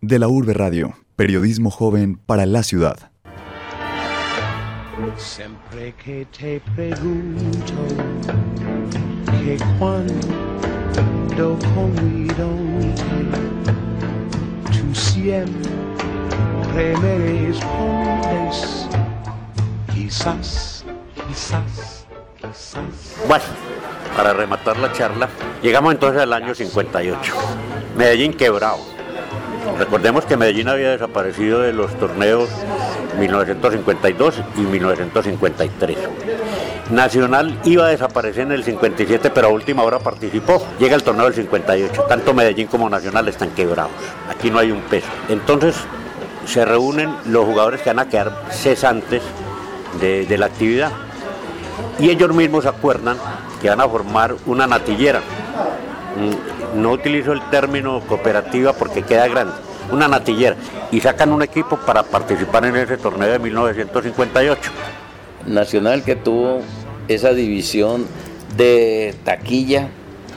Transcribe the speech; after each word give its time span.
De 0.00 0.20
la 0.20 0.28
Urbe 0.28 0.54
Radio, 0.54 0.94
periodismo 1.16 1.72
joven 1.72 2.18
para 2.24 2.46
la 2.46 2.62
ciudad. 2.62 3.10
Siempre 5.16 5.92
que 5.94 6.24
te 6.26 6.60
pregunto 6.76 7.74
que 9.26 9.58
cuando 9.76 10.14
tú 14.68 14.94
siempre 14.94 15.68
me 16.76 17.18
respondes, 17.48 18.86
quizás, 19.92 20.84
quizás, 21.26 22.06
quizás. 22.36 23.26
Bueno, 23.26 23.44
para 24.16 24.32
rematar 24.32 24.78
la 24.78 24.92
charla, 24.92 25.28
llegamos 25.60 25.92
entonces 25.92 26.22
al 26.22 26.32
año 26.32 26.54
58. 26.54 27.34
Medellín 27.96 28.32
quebrado. 28.32 28.97
Recordemos 29.76 30.24
que 30.24 30.36
Medellín 30.36 30.68
había 30.68 30.90
desaparecido 30.90 31.60
de 31.60 31.72
los 31.72 31.92
torneos 31.98 32.48
1952 33.18 34.42
y 34.56 34.60
1953. 34.60 35.98
Nacional 36.90 37.60
iba 37.64 37.86
a 37.86 37.88
desaparecer 37.88 38.44
en 38.44 38.52
el 38.52 38.64
57, 38.64 39.30
pero 39.30 39.48
a 39.48 39.50
última 39.50 39.82
hora 39.82 39.98
participó. 39.98 40.62
Llega 40.78 40.96
el 40.96 41.02
torneo 41.02 41.26
del 41.26 41.34
58. 41.34 42.04
Tanto 42.08 42.32
Medellín 42.32 42.66
como 42.66 42.88
Nacional 42.88 43.28
están 43.28 43.50
quebrados. 43.50 43.92
Aquí 44.30 44.50
no 44.50 44.58
hay 44.58 44.70
un 44.70 44.80
peso. 44.82 45.08
Entonces 45.28 45.76
se 46.46 46.64
reúnen 46.64 47.14
los 47.26 47.44
jugadores 47.44 47.82
que 47.82 47.90
van 47.90 47.98
a 47.98 48.08
quedar 48.08 48.44
cesantes 48.50 49.22
de, 50.00 50.38
la 50.38 50.46
actividad. 50.46 50.92
Y 51.98 52.08
ellos 52.10 52.32
mismos 52.34 52.64
acuerdan 52.64 53.18
que 53.60 53.68
van 53.68 53.80
a 53.80 53.88
formar 53.88 54.34
una 54.46 54.66
natillera. 54.66 55.20
Mm, 56.16 56.80
no 56.80 56.92
utilizo 56.92 57.32
el 57.32 57.42
término 57.50 58.00
cooperativa 58.00 58.72
porque 58.72 59.02
queda 59.02 59.28
grande, 59.28 59.54
una 59.90 60.08
natillera. 60.08 60.56
Y 60.90 61.00
sacan 61.00 61.32
un 61.32 61.42
equipo 61.42 61.76
para 61.78 62.02
participar 62.02 62.64
en 62.64 62.76
ese 62.76 62.96
torneo 62.96 63.30
de 63.30 63.38
1958. 63.38 64.70
Nacional 65.46 66.02
que 66.02 66.16
tuvo 66.16 66.60
esa 67.08 67.32
división 67.32 68.06
de 68.56 69.14
taquilla 69.24 69.88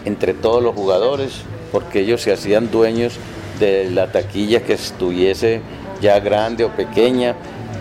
entre 0.05 0.33
todos 0.33 0.63
los 0.63 0.75
jugadores, 0.75 1.41
porque 1.72 2.02
ellos 2.02 2.22
se 2.22 2.33
hacían 2.33 2.72
dueños 2.72 3.17
de 3.59 3.89
la 3.91 4.11
taquilla 4.11 4.63
que 4.63 4.73
estuviese 4.73 5.61
ya 6.02 6.19
grande 6.19 6.63
o 6.63 6.69
pequeña, 6.69 7.35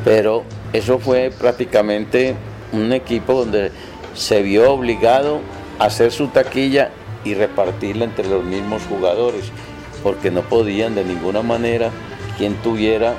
pero 0.04 0.44
eso 0.72 0.98
fue 0.98 1.32
prácticamente 1.36 2.34
un 2.72 2.92
equipo 2.92 3.34
donde 3.34 3.72
se 4.14 4.42
vio 4.42 4.72
obligado 4.72 5.40
a 5.78 5.86
hacer 5.86 6.12
su 6.12 6.28
taquilla 6.28 6.90
y 7.24 7.34
repartirla 7.34 8.04
entre 8.04 8.28
los 8.28 8.44
mismos 8.44 8.82
jugadores, 8.88 9.44
porque 10.02 10.30
no 10.30 10.42
podían 10.42 10.94
de 10.94 11.04
ninguna 11.04 11.42
manera 11.42 11.90
quien 12.38 12.54
tuviera 12.56 13.14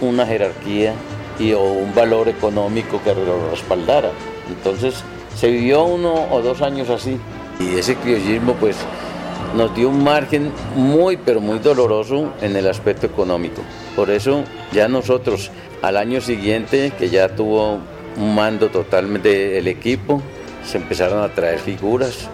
una 0.00 0.26
jerarquía 0.26 0.94
y, 1.38 1.52
o 1.52 1.62
un 1.62 1.94
valor 1.94 2.28
económico 2.28 3.00
que 3.02 3.14
lo 3.14 3.50
respaldara. 3.50 4.10
Entonces 4.48 5.02
se 5.36 5.48
vivió 5.50 5.84
uno 5.84 6.26
o 6.30 6.42
dos 6.42 6.62
años 6.62 6.90
así 6.90 7.18
y 7.60 7.78
ese 7.78 7.96
criollismo 7.96 8.54
pues 8.54 8.76
nos 9.56 9.74
dio 9.74 9.88
un 9.88 10.02
margen 10.02 10.50
muy 10.74 11.16
pero 11.16 11.40
muy 11.40 11.58
doloroso 11.58 12.32
en 12.40 12.56
el 12.56 12.68
aspecto 12.68 13.06
económico. 13.06 13.62
Por 13.94 14.10
eso 14.10 14.44
ya 14.72 14.88
nosotros 14.88 15.50
al 15.82 15.96
año 15.96 16.20
siguiente 16.20 16.92
que 16.98 17.08
ya 17.10 17.28
tuvo 17.34 17.78
un 18.16 18.34
mando 18.34 18.68
totalmente 18.68 19.28
del 19.28 19.68
equipo, 19.68 20.22
se 20.64 20.78
empezaron 20.78 21.22
a 21.22 21.28
traer 21.28 21.58
figuras 21.58 22.28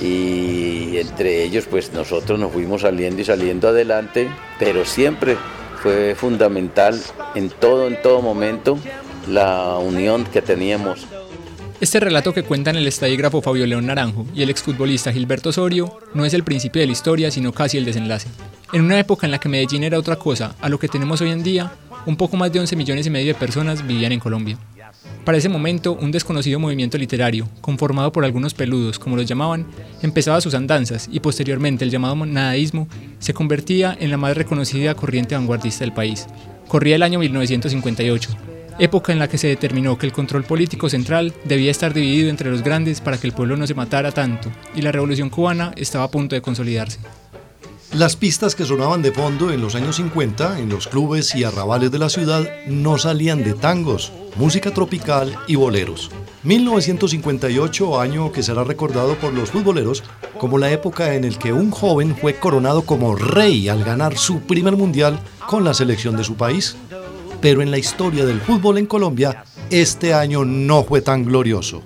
y 0.00 0.96
entre 0.98 1.42
ellos 1.42 1.66
pues 1.68 1.92
nosotros 1.92 2.38
nos 2.38 2.52
fuimos 2.52 2.82
saliendo 2.82 3.20
y 3.20 3.24
saliendo 3.24 3.68
adelante, 3.68 4.30
pero 4.58 4.84
siempre 4.84 5.36
fue 5.82 6.14
fundamental 6.14 7.00
en 7.34 7.50
todo, 7.50 7.88
en 7.88 8.00
todo 8.00 8.22
momento 8.22 8.78
la 9.28 9.78
unión 9.78 10.24
que 10.24 10.42
teníamos. 10.42 11.06
Este 11.80 11.98
relato 11.98 12.32
que 12.32 12.44
cuentan 12.44 12.76
el 12.76 12.86
estadígrafo 12.86 13.42
Fabio 13.42 13.66
León 13.66 13.86
Naranjo 13.86 14.24
y 14.32 14.42
el 14.42 14.50
exfutbolista 14.50 15.12
Gilberto 15.12 15.48
Osorio 15.48 15.98
no 16.14 16.24
es 16.24 16.32
el 16.32 16.44
principio 16.44 16.80
de 16.80 16.86
la 16.86 16.92
historia, 16.92 17.32
sino 17.32 17.52
casi 17.52 17.76
el 17.76 17.84
desenlace. 17.84 18.28
En 18.72 18.82
una 18.82 19.00
época 19.00 19.26
en 19.26 19.32
la 19.32 19.40
que 19.40 19.48
Medellín 19.48 19.82
era 19.82 19.98
otra 19.98 20.14
cosa 20.14 20.54
a 20.60 20.68
lo 20.68 20.78
que 20.78 20.86
tenemos 20.86 21.20
hoy 21.20 21.30
en 21.30 21.42
día, 21.42 21.72
un 22.06 22.16
poco 22.16 22.36
más 22.36 22.52
de 22.52 22.60
11 22.60 22.76
millones 22.76 23.06
y 23.08 23.10
medio 23.10 23.32
de 23.32 23.38
personas 23.38 23.84
vivían 23.84 24.12
en 24.12 24.20
Colombia. 24.20 24.58
Para 25.24 25.38
ese 25.38 25.48
momento, 25.48 25.92
un 25.92 26.10
desconocido 26.10 26.58
movimiento 26.58 26.98
literario, 26.98 27.48
conformado 27.60 28.10
por 28.10 28.24
algunos 28.24 28.54
peludos, 28.54 28.98
como 28.98 29.16
los 29.16 29.24
llamaban, 29.24 29.66
empezaba 30.02 30.40
sus 30.40 30.54
andanzas 30.54 31.08
y 31.12 31.20
posteriormente 31.20 31.84
el 31.84 31.92
llamado 31.92 32.16
nadaísmo 32.26 32.88
se 33.20 33.32
convertía 33.32 33.96
en 34.00 34.10
la 34.10 34.16
más 34.16 34.36
reconocida 34.36 34.96
corriente 34.96 35.36
vanguardista 35.36 35.84
del 35.84 35.94
país. 35.94 36.26
Corría 36.66 36.96
el 36.96 37.04
año 37.04 37.20
1958, 37.20 38.30
época 38.80 39.12
en 39.12 39.20
la 39.20 39.28
que 39.28 39.38
se 39.38 39.46
determinó 39.46 39.96
que 39.96 40.06
el 40.06 40.12
control 40.12 40.42
político 40.42 40.88
central 40.88 41.32
debía 41.44 41.70
estar 41.70 41.94
dividido 41.94 42.28
entre 42.28 42.50
los 42.50 42.64
grandes 42.64 43.00
para 43.00 43.16
que 43.16 43.28
el 43.28 43.32
pueblo 43.32 43.56
no 43.56 43.68
se 43.68 43.74
matara 43.74 44.10
tanto, 44.10 44.50
y 44.74 44.82
la 44.82 44.90
revolución 44.90 45.30
cubana 45.30 45.72
estaba 45.76 46.04
a 46.04 46.10
punto 46.10 46.34
de 46.34 46.42
consolidarse. 46.42 46.98
Las 47.94 48.16
pistas 48.16 48.54
que 48.54 48.64
sonaban 48.64 49.02
de 49.02 49.12
fondo 49.12 49.50
en 49.50 49.60
los 49.60 49.74
años 49.74 49.96
50 49.96 50.60
en 50.60 50.70
los 50.70 50.88
clubes 50.88 51.34
y 51.34 51.44
arrabales 51.44 51.90
de 51.90 51.98
la 51.98 52.08
ciudad 52.08 52.48
no 52.66 52.96
salían 52.96 53.44
de 53.44 53.52
tangos, 53.52 54.12
música 54.36 54.70
tropical 54.70 55.36
y 55.46 55.56
boleros. 55.56 56.10
1958, 56.42 58.00
año 58.00 58.32
que 58.32 58.42
será 58.42 58.64
recordado 58.64 59.14
por 59.16 59.34
los 59.34 59.50
futboleros 59.50 60.04
como 60.38 60.56
la 60.56 60.70
época 60.72 61.14
en 61.14 61.24
el 61.24 61.36
que 61.36 61.52
un 61.52 61.70
joven 61.70 62.16
fue 62.16 62.34
coronado 62.36 62.80
como 62.80 63.14
rey 63.14 63.68
al 63.68 63.84
ganar 63.84 64.16
su 64.16 64.40
primer 64.40 64.74
mundial 64.74 65.20
con 65.46 65.62
la 65.62 65.74
selección 65.74 66.16
de 66.16 66.24
su 66.24 66.34
país. 66.34 66.74
Pero 67.42 67.60
en 67.60 67.70
la 67.70 67.76
historia 67.76 68.24
del 68.24 68.40
fútbol 68.40 68.78
en 68.78 68.86
Colombia, 68.86 69.44
este 69.68 70.14
año 70.14 70.46
no 70.46 70.82
fue 70.82 71.02
tan 71.02 71.26
glorioso. 71.26 71.82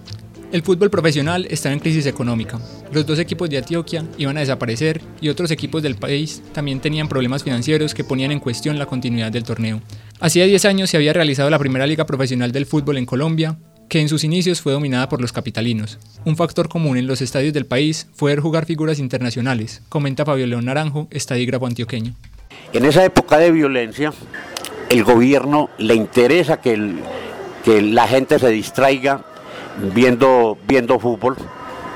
El 0.53 0.63
fútbol 0.63 0.89
profesional 0.89 1.49
estaba 1.51 1.73
en 1.73 1.81
crisis 1.81 2.07
económica. 2.07 2.61
Los 2.93 3.05
dos 3.05 3.19
equipos 3.19 3.51
de 3.51 3.59
Antioquia 3.59 4.05
iban 4.17 4.37
a 4.37 4.41
desaparecer 4.41 5.01
y 5.21 5.29
otros 5.29 5.51
equipos 5.51 5.83
del 5.83 5.97
país 5.97 6.43
también 6.53 6.81
tenían 6.81 7.09
problemas 7.09 7.43
financieros 7.43 7.95
que 7.95 8.05
ponían 8.05 8.31
en 8.31 8.41
cuestión 8.41 8.79
la 8.79 8.87
continuidad 8.87 9.33
del 9.33 9.45
torneo. 9.45 9.81
Hacía 10.21 10.45
10 10.45 10.65
años 10.67 10.91
se 10.91 10.97
había 10.97 11.13
realizado 11.13 11.51
la 11.51 11.59
primera 11.59 11.87
liga 11.87 12.07
profesional 12.07 12.53
del 12.53 12.67
fútbol 12.67 12.97
en 12.99 13.07
Colombia, 13.07 13.59
que 13.89 14.01
en 14.01 14.09
sus 14.09 14.25
inicios 14.25 14.61
fue 14.61 14.73
dominada 14.73 15.09
por 15.09 15.21
los 15.21 15.33
capitalinos. 15.33 15.99
Un 16.25 16.37
factor 16.37 16.69
común 16.69 16.97
en 16.97 17.07
los 17.07 17.21
estadios 17.21 17.53
del 17.55 17.67
país 17.67 18.09
fue 18.15 18.33
ver 18.33 18.41
jugar 18.41 18.67
figuras 18.67 18.99
internacionales, 18.99 19.83
comenta 19.89 20.25
Fabio 20.25 20.47
León 20.47 20.65
Naranjo, 20.65 21.09
estadígrafo 21.11 21.67
antioqueño. 21.67 22.15
En 22.73 22.85
esa 22.85 23.05
época 23.05 23.39
de 23.39 23.53
violencia, 23.53 24.13
el 24.89 25.05
gobierno 25.05 25.71
le 25.79 25.95
interesa 25.95 26.61
que, 26.61 26.77
la 27.67 28.07
gente 28.07 28.39
se 28.39 28.49
distraiga 28.51 29.25
viendo 29.93 30.57
fútbol, 31.01 31.37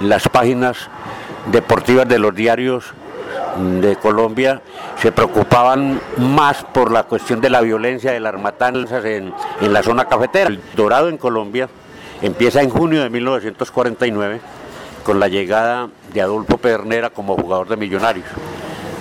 las 0.01 0.29
páginas 0.29 0.89
deportivas 1.53 2.09
de 2.09 2.19
los 2.19 2.35
diarios 2.35 2.93
de 3.81 3.97
Colombia 3.97 4.63
se 5.01 5.13
preocupaban 5.13 6.01
más 6.17 6.65
por 6.65 6.91
la 6.91 7.05
cuestión 7.05 7.41
de 7.41 7.51
la 7.51 7.61
violencia, 7.61 8.13
de 8.13 8.21
las 8.21 8.41
matanzas 8.41 9.05
en, 9.05 9.33
en 9.61 9.73
la 9.73 9.83
zona 9.83 10.07
cafetera. 10.07 10.49
El 10.49 10.61
Dorado 10.75 11.09
en 11.09 11.19
Colombia 11.19 11.69
empieza 12.23 12.63
en 12.63 12.71
junio 12.71 13.03
de 13.03 13.11
1949 13.11 14.41
con 15.05 15.21
la 15.21 15.29
llegada 15.29 15.89
de 16.13 16.21
Adolfo 16.21 16.59
Pernera 16.59 17.11
como 17.11 17.37
jugador 17.37 17.69
de 17.69 17.77
Millonarios. 17.77 18.27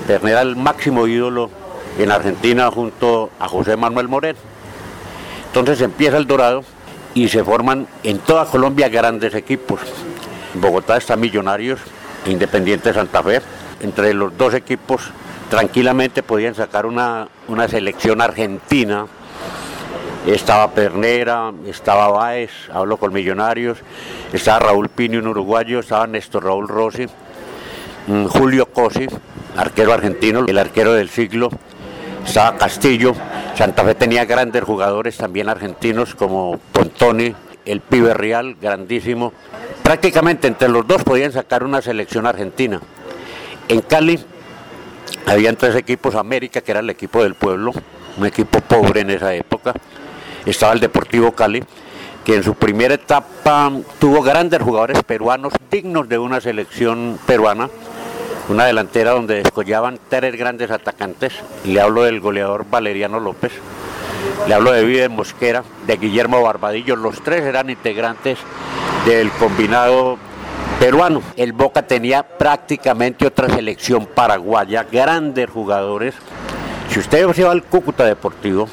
Pernera 0.08 0.42
el 0.42 0.56
máximo 0.56 1.08
ídolo 1.08 1.50
en 1.98 2.12
Argentina 2.12 2.70
junto 2.72 3.30
a 3.40 3.48
José 3.48 3.76
Manuel 3.76 4.08
Moreno. 4.08 4.40
Entonces 5.48 5.82
empieza 5.82 6.18
el 6.18 6.28
Dorado 6.28 6.64
y 7.14 7.28
se 7.30 7.44
forman 7.44 7.88
en 8.04 8.20
toda 8.20 8.46
Colombia 8.46 8.90
grandes 8.90 9.34
equipos. 9.34 9.80
Bogotá 10.56 10.98
está 10.98 11.16
Millonarios, 11.16 11.80
Independiente 12.26 12.94
Santa 12.94 13.22
Fe. 13.24 13.42
Entre 13.82 14.14
los 14.14 14.38
dos 14.38 14.54
equipos 14.54 15.12
tranquilamente 15.50 16.24
podían 16.24 16.56
sacar 16.56 16.86
una, 16.86 17.28
una 17.48 17.68
selección 17.68 18.22
argentina. 18.22 19.06
Estaba 20.26 20.72
Pernera, 20.72 21.52
estaba 21.66 22.10
Báez, 22.10 22.52
hablo 22.74 22.98
con 22.98 23.14
Millonarios, 23.14 23.78
estaba 24.34 24.60
Raúl 24.60 24.90
Pino, 24.90 25.18
un 25.18 25.28
uruguayo, 25.28 25.80
estaba 25.80 26.08
Néstor 26.08 26.44
Raúl 26.44 26.68
Rossi, 26.68 27.08
mm, 28.08 28.26
Julio 28.26 28.66
Cosi, 28.68 29.08
arquero 29.56 29.94
argentino, 29.94 30.44
el 30.46 30.58
arquero 30.58 30.94
del 30.94 31.10
siglo, 31.10 31.50
estaba 32.26 32.58
Castillo, 32.58 33.16
Santa 33.56 33.84
Fe 33.86 33.96
tenía 33.96 34.26
grandes 34.26 34.64
jugadores 34.64 35.16
también 35.16 35.48
argentinos 35.48 36.16
como 36.16 36.60
Pontoni, 36.74 37.34
el 37.66 37.82
Pibe 37.82 38.14
Real, 38.14 38.56
grandísimo. 38.62 39.34
Prácticamente 39.90 40.48
entre 40.48 40.70
los 40.70 40.86
dos 40.86 41.04
podían 41.04 41.32
sacar 41.32 41.64
una 41.64 41.82
selección 41.82 42.28
argentina. 42.28 42.80
En 43.68 43.82
Cali 43.82 44.20
habían 45.26 45.56
tres 45.56 45.76
equipos, 45.76 46.14
América, 46.14 46.62
que 46.62 46.70
era 46.70 46.82
el 46.82 46.92
equipo 46.92 47.24
del 47.24 47.34
pueblo, 47.34 47.72
un 48.16 48.26
equipo 48.28 48.62
pobre 48.62 49.02
en 49.02 49.10
esa 49.10 49.34
época. 49.34 49.74
Estaba 50.46 50.74
el 50.74 50.80
Deportivo 50.80 51.32
Cali, 51.32 51.64
que 52.24 52.36
en 52.36 52.44
su 52.44 52.54
primera 52.54 52.94
etapa 52.94 53.72
tuvo 53.98 54.22
grandes 54.22 54.62
jugadores 54.62 55.02
peruanos 55.02 55.54
dignos 55.72 56.08
de 56.08 56.20
una 56.20 56.40
selección 56.40 57.18
peruana 57.26 57.68
una 58.48 58.66
delantera 58.66 59.14
donde 59.14 59.38
descollaban 59.38 60.00
tres 60.08 60.38
grandes 60.38 60.70
atacantes. 60.70 61.34
Le 61.66 61.82
hablo 61.82 62.04
del 62.04 62.20
goleador 62.20 62.64
Valeriano 62.70 63.20
López, 63.20 63.54
le 64.48 64.54
hablo 64.54 64.72
de 64.72 64.84
Vive 64.84 65.10
Mosquera, 65.10 65.64
de 65.86 65.98
Guillermo 65.98 66.42
Barbadillo. 66.42 66.96
Los 66.96 67.22
tres 67.22 67.44
eran 67.44 67.70
integrantes 67.70 68.40
del 69.06 69.32
combinado 69.32 70.18
peruano. 70.80 71.22
El 71.36 71.54
Boca 71.54 71.84
tenía 71.84 72.24
prácticamente 72.24 73.28
otra 73.28 73.50
selección 73.50 74.06
paraguaya, 74.08 74.86
grandes 74.92 75.50
jugadores. 75.50 76.16
Si 76.90 77.00
usted 77.00 77.32
se 77.34 77.44
va 77.44 77.52
al 77.52 77.64
Cúcuta 77.64 78.06
Deportivo, 78.06 78.68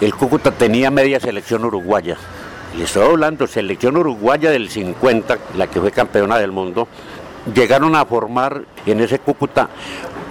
el 0.00 0.14
Cúcuta 0.14 0.50
tenía 0.50 0.90
media 0.90 1.20
selección 1.20 1.64
uruguaya. 1.64 2.16
Le 2.76 2.84
estoy 2.84 3.08
hablando, 3.08 3.46
selección 3.46 3.96
uruguaya 3.96 4.50
del 4.50 4.68
50, 4.68 5.38
la 5.56 5.68
que 5.68 5.80
fue 5.80 5.92
campeona 5.92 6.38
del 6.38 6.50
mundo. 6.50 6.88
Llegaron 7.54 7.94
a 7.94 8.04
formar 8.04 8.62
en 8.84 9.00
ese 9.00 9.20
Cúcuta 9.20 9.68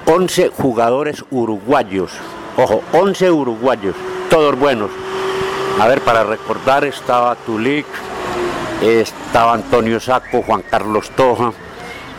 11 0.05 0.49
jugadores 0.49 1.23
uruguayos. 1.31 2.11
Ojo, 2.57 2.83
11 2.91 3.31
uruguayos, 3.31 3.95
todos 4.33 4.57
buenos. 4.57 4.89
A 5.79 5.85
ver, 5.85 6.01
para 6.01 6.23
recordar 6.23 6.85
estaba 6.85 7.35
Tulic, 7.35 7.85
estaba 8.81 9.53
Antonio 9.53 9.99
Saco, 9.99 10.41
Juan 10.41 10.63
Carlos 10.67 11.11
Toja, 11.11 11.53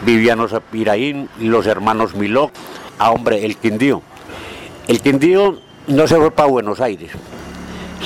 Viviano 0.07 0.47
Zapiraín, 0.47 1.29
los 1.41 1.67
hermanos 1.67 2.15
Miló. 2.15 2.53
Ah, 3.01 3.11
hombre, 3.11 3.45
el 3.45 3.57
Quindío. 3.57 4.01
El 4.87 5.01
Quindío 5.01 5.59
no 5.89 6.07
se 6.07 6.15
fue 6.15 6.31
para 6.31 6.49
Buenos 6.49 6.81
Aires, 6.81 7.11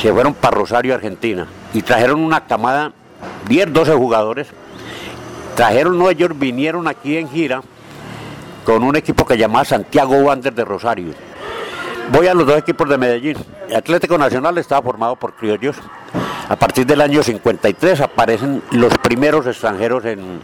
se 0.01 0.11
fueron 0.11 0.33
para 0.33 0.57
Rosario, 0.57 0.95
Argentina, 0.95 1.47
y 1.75 1.83
trajeron 1.83 2.21
una 2.21 2.47
camada, 2.47 2.93
10, 3.47 3.75
12 3.75 3.93
jugadores. 3.93 4.47
Trajeron, 5.55 5.99
no, 5.99 6.09
ellos 6.09 6.31
vinieron 6.39 6.89
aquí 6.89 7.19
en 7.19 7.29
gira 7.29 7.61
con 8.65 8.85
un 8.85 8.97
equipo 8.97 9.27
que 9.27 9.37
llamaba 9.37 9.67
Santiago 9.67 10.17
Wander 10.17 10.55
de 10.55 10.65
Rosario. 10.65 11.13
Voy 12.11 12.27
a 12.27 12.33
los 12.33 12.47
dos 12.47 12.57
equipos 12.57 12.89
de 12.89 12.97
Medellín. 12.97 13.37
El 13.69 13.77
Atlético 13.77 14.17
Nacional 14.17 14.57
estaba 14.57 14.81
formado 14.81 15.17
por 15.17 15.35
criollos. 15.35 15.77
A 16.49 16.57
partir 16.57 16.87
del 16.87 17.03
año 17.03 17.23
53 17.23 18.01
aparecen 18.01 18.63
los 18.71 18.97
primeros 18.97 19.47
extranjeros 19.47 20.07
en 20.07 20.41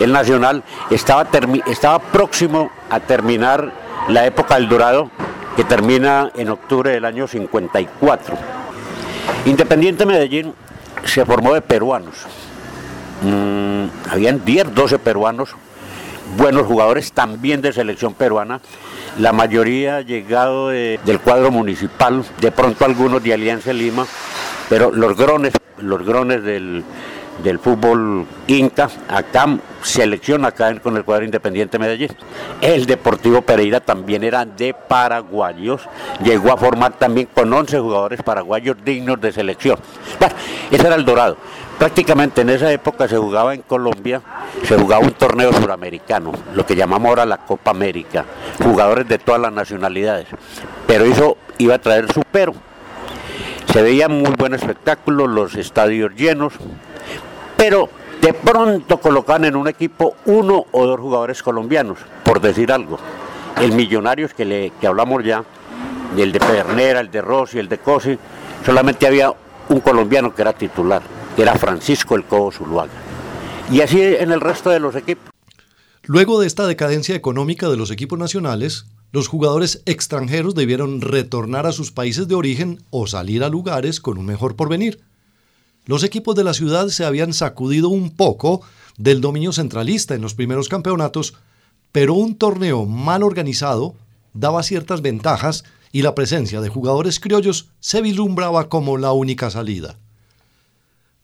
el 0.00 0.12
Nacional. 0.12 0.64
Estaba, 0.90 1.98
próximo 2.00 2.70
a 2.90 2.98
terminar 2.98 3.72
la 4.08 4.26
época 4.26 4.56
del 4.56 4.68
Dorado, 4.68 5.08
que 5.54 5.62
termina 5.62 6.32
en 6.34 6.50
octubre 6.50 6.90
del 6.90 7.04
año 7.04 7.28
54. 7.28 8.36
Independiente 9.44 10.06
Medellín 10.06 10.54
se 11.04 11.24
formó 11.24 11.54
de 11.54 11.62
peruanos. 11.62 12.16
Mm, 13.22 14.10
habían 14.10 14.44
10, 14.44 14.74
12 14.74 14.98
peruanos, 14.98 15.54
buenos 16.36 16.66
jugadores 16.66 17.12
también 17.12 17.62
de 17.62 17.72
selección 17.72 18.14
peruana. 18.14 18.60
La 19.18 19.32
mayoría 19.32 20.02
llegado 20.02 20.68
del 20.68 21.20
cuadro 21.24 21.50
municipal, 21.50 22.24
de 22.40 22.52
pronto 22.52 22.84
algunos 22.84 23.22
de 23.22 23.32
Alianza 23.32 23.72
Lima, 23.72 24.06
pero 24.68 24.90
los 24.90 25.16
grones, 25.16 25.54
los 25.78 26.04
grones 26.04 26.42
del, 26.42 26.84
del 27.42 27.58
fútbol 27.58 28.26
Inca, 28.46 28.90
acá 29.08 29.58
selecciona 29.82 30.48
acá 30.48 30.78
con 30.80 30.96
el 30.96 31.04
cuadro 31.04 31.24
Independiente 31.24 31.78
Medellín. 31.78 32.10
El 32.60 32.86
Deportivo 32.86 33.42
Pereira 33.42 33.80
también 33.80 34.22
era 34.24 34.44
de 34.44 34.74
paraguayos, 34.74 35.82
llegó 36.22 36.52
a 36.52 36.56
formar 36.56 36.98
también 36.98 37.28
con 37.32 37.52
11 37.52 37.78
jugadores 37.78 38.22
paraguayos 38.22 38.76
dignos 38.84 39.20
de 39.20 39.32
selección. 39.32 39.78
Bueno, 40.18 40.34
ese 40.70 40.86
era 40.86 40.96
el 40.96 41.04
Dorado. 41.04 41.36
Prácticamente 41.78 42.40
en 42.40 42.48
esa 42.48 42.72
época 42.72 43.06
se 43.06 43.18
jugaba 43.18 43.52
en 43.52 43.60
Colombia, 43.60 44.22
se 44.64 44.78
jugaba 44.78 45.04
un 45.04 45.12
torneo 45.12 45.52
suramericano, 45.52 46.32
lo 46.54 46.64
que 46.64 46.74
llamamos 46.74 47.10
ahora 47.10 47.26
la 47.26 47.38
Copa 47.38 47.70
América, 47.70 48.24
jugadores 48.62 49.06
de 49.06 49.18
todas 49.18 49.40
las 49.40 49.52
nacionalidades. 49.52 50.26
Pero 50.86 51.04
eso 51.04 51.36
iba 51.58 51.74
a 51.74 51.78
traer 51.78 52.10
su 52.12 52.22
pero. 52.32 52.54
Se 53.72 53.82
veía 53.82 54.08
muy 54.08 54.32
buen 54.38 54.54
espectáculo, 54.54 55.26
los 55.26 55.54
estadios 55.54 56.14
llenos, 56.14 56.54
pero 57.58 57.90
de 58.22 58.32
pronto 58.32 58.98
colocan 58.98 59.44
en 59.44 59.54
un 59.54 59.68
equipo 59.68 60.16
uno 60.24 60.64
o 60.72 60.86
dos 60.86 60.98
jugadores 60.98 61.42
colombianos, 61.42 61.98
por 62.24 62.40
decir 62.40 62.72
algo. 62.72 62.98
El 63.60 63.72
Millonarios 63.72 64.32
que, 64.32 64.46
le, 64.46 64.70
que 64.80 64.86
hablamos 64.86 65.24
ya, 65.24 65.44
el 66.16 66.32
de 66.32 66.40
Pedernera, 66.40 67.00
el 67.00 67.10
de 67.10 67.20
Rossi, 67.20 67.58
el 67.58 67.68
de 67.68 67.78
Cosi, 67.78 68.18
solamente 68.64 69.06
había 69.06 69.34
un 69.68 69.80
colombiano 69.80 70.34
que 70.34 70.42
era 70.42 70.52
titular, 70.52 71.02
que 71.36 71.42
era 71.42 71.56
Francisco 71.56 72.16
El 72.16 72.24
Cobo 72.24 72.50
Zuluaga. 72.50 72.92
Y 73.70 73.82
así 73.82 74.00
en 74.00 74.32
el 74.32 74.40
resto 74.40 74.70
de 74.70 74.80
los 74.80 74.96
equipos. 74.96 75.30
Luego 76.04 76.40
de 76.40 76.46
esta 76.46 76.66
decadencia 76.66 77.14
económica 77.14 77.68
de 77.68 77.76
los 77.76 77.90
equipos 77.90 78.18
nacionales, 78.18 78.86
los 79.12 79.28
jugadores 79.28 79.82
extranjeros 79.86 80.54
debieron 80.54 81.00
retornar 81.00 81.66
a 81.66 81.72
sus 81.72 81.92
países 81.92 82.26
de 82.26 82.34
origen 82.34 82.82
o 82.90 83.06
salir 83.06 83.44
a 83.44 83.48
lugares 83.48 84.00
con 84.00 84.18
un 84.18 84.24
mejor 84.24 84.56
porvenir. 84.56 85.00
Los 85.84 86.04
equipos 86.04 86.34
de 86.34 86.44
la 86.44 86.54
ciudad 86.54 86.88
se 86.88 87.04
habían 87.04 87.32
sacudido 87.32 87.88
un 87.88 88.10
poco 88.10 88.62
del 88.96 89.20
dominio 89.20 89.52
centralista 89.52 90.14
en 90.14 90.22
los 90.22 90.34
primeros 90.34 90.68
campeonatos, 90.68 91.34
pero 91.92 92.14
un 92.14 92.36
torneo 92.36 92.86
mal 92.86 93.22
organizado 93.22 93.94
daba 94.32 94.62
ciertas 94.62 95.02
ventajas 95.02 95.64
y 95.92 96.02
la 96.02 96.14
presencia 96.14 96.60
de 96.60 96.68
jugadores 96.68 97.20
criollos 97.20 97.68
se 97.80 98.00
vislumbraba 98.00 98.68
como 98.68 98.96
la 98.96 99.12
única 99.12 99.50
salida. 99.50 99.98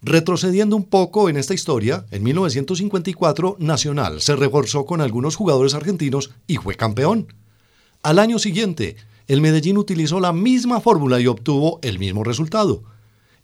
Retrocediendo 0.04 0.74
un 0.74 0.82
poco 0.82 1.28
en 1.28 1.36
esta 1.36 1.54
historia, 1.54 2.06
en 2.10 2.24
1954 2.24 3.54
Nacional 3.60 4.20
se 4.20 4.34
reforzó 4.34 4.84
con 4.84 5.00
algunos 5.00 5.36
jugadores 5.36 5.74
argentinos 5.74 6.32
y 6.48 6.56
fue 6.56 6.74
campeón. 6.74 7.32
Al 8.02 8.18
año 8.18 8.40
siguiente, 8.40 8.96
el 9.28 9.40
Medellín 9.40 9.78
utilizó 9.78 10.18
la 10.18 10.32
misma 10.32 10.80
fórmula 10.80 11.20
y 11.20 11.28
obtuvo 11.28 11.78
el 11.82 12.00
mismo 12.00 12.24
resultado. 12.24 12.82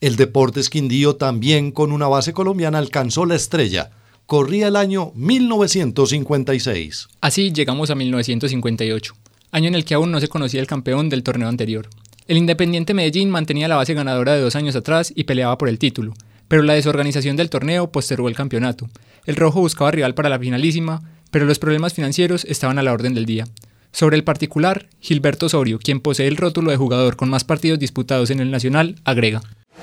El 0.00 0.16
Deportes 0.16 0.68
Quindío 0.68 1.14
también 1.14 1.70
con 1.70 1.92
una 1.92 2.08
base 2.08 2.32
colombiana 2.32 2.78
alcanzó 2.78 3.24
la 3.24 3.36
estrella. 3.36 3.90
Corría 4.26 4.66
el 4.66 4.74
año 4.74 5.12
1956. 5.14 7.06
Así 7.20 7.52
llegamos 7.52 7.90
a 7.90 7.94
1958, 7.94 9.14
año 9.52 9.68
en 9.68 9.76
el 9.76 9.84
que 9.84 9.94
aún 9.94 10.10
no 10.10 10.18
se 10.18 10.26
conocía 10.26 10.60
el 10.60 10.66
campeón 10.66 11.08
del 11.08 11.22
torneo 11.22 11.48
anterior. 11.48 11.88
El 12.26 12.36
Independiente 12.36 12.94
Medellín 12.94 13.30
mantenía 13.30 13.68
la 13.68 13.76
base 13.76 13.94
ganadora 13.94 14.34
de 14.34 14.40
dos 14.40 14.56
años 14.56 14.74
atrás 14.74 15.12
y 15.14 15.22
peleaba 15.22 15.56
por 15.56 15.68
el 15.68 15.78
título, 15.78 16.14
pero 16.48 16.62
la 16.62 16.74
desorganización 16.74 17.36
del 17.36 17.50
torneo 17.50 17.92
postergó 17.92 18.28
el 18.28 18.34
campeonato. 18.34 18.88
El 19.26 19.36
rojo 19.36 19.60
buscaba 19.60 19.90
rival 19.90 20.14
para 20.14 20.30
la 20.30 20.38
finalísima, 20.38 21.02
pero 21.30 21.44
los 21.44 21.58
problemas 21.58 21.92
financieros 21.92 22.44
estaban 22.46 22.78
a 22.78 22.82
la 22.82 22.92
orden 22.92 23.14
del 23.14 23.26
día. 23.26 23.44
Sobre 23.92 24.16
el 24.16 24.24
particular, 24.24 24.88
Gilberto 25.00 25.46
Osorio, 25.46 25.78
quien 25.78 26.00
posee 26.00 26.26
el 26.26 26.36
rótulo 26.36 26.70
de 26.70 26.76
jugador 26.76 27.16
con 27.16 27.30
más 27.30 27.44
partidos 27.44 27.78
disputados 27.78 28.30
en 28.30 28.40
el 28.40 28.50
Nacional, 28.50 28.96
agrega. 29.04 29.42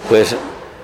Pues 0.10 0.36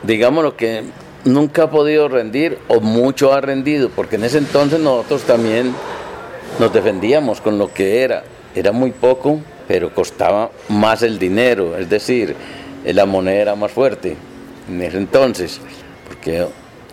digamos 0.04 0.44
lo 0.44 0.56
que 0.56 0.84
nunca 1.26 1.64
ha 1.64 1.72
podido 1.72 2.08
rendir 2.08 2.58
o 2.68 2.80
mucho 2.80 3.34
ha 3.34 3.42
rendido, 3.42 3.90
porque 3.90 4.16
en 4.16 4.24
ese 4.24 4.38
entonces 4.38 4.80
nosotros 4.80 5.24
también 5.24 5.74
nos 6.60 6.74
defendíamos 6.74 7.42
con 7.42 7.58
lo 7.58 7.74
que 7.74 8.02
era. 8.02 8.24
Era 8.54 8.72
muy 8.72 8.92
poco, 8.92 9.40
pero 9.68 9.94
costaba 9.94 10.52
más 10.68 11.04
el 11.04 11.18
dinero, 11.18 11.78
es 11.78 11.90
decir, 11.90 12.36
la 12.84 13.06
moneda 13.06 13.42
era 13.42 13.56
más 13.56 13.72
fuerte 13.72 14.18
en 14.72 14.82
ese 14.82 14.98
entonces, 14.98 15.60
porque 16.08 16.48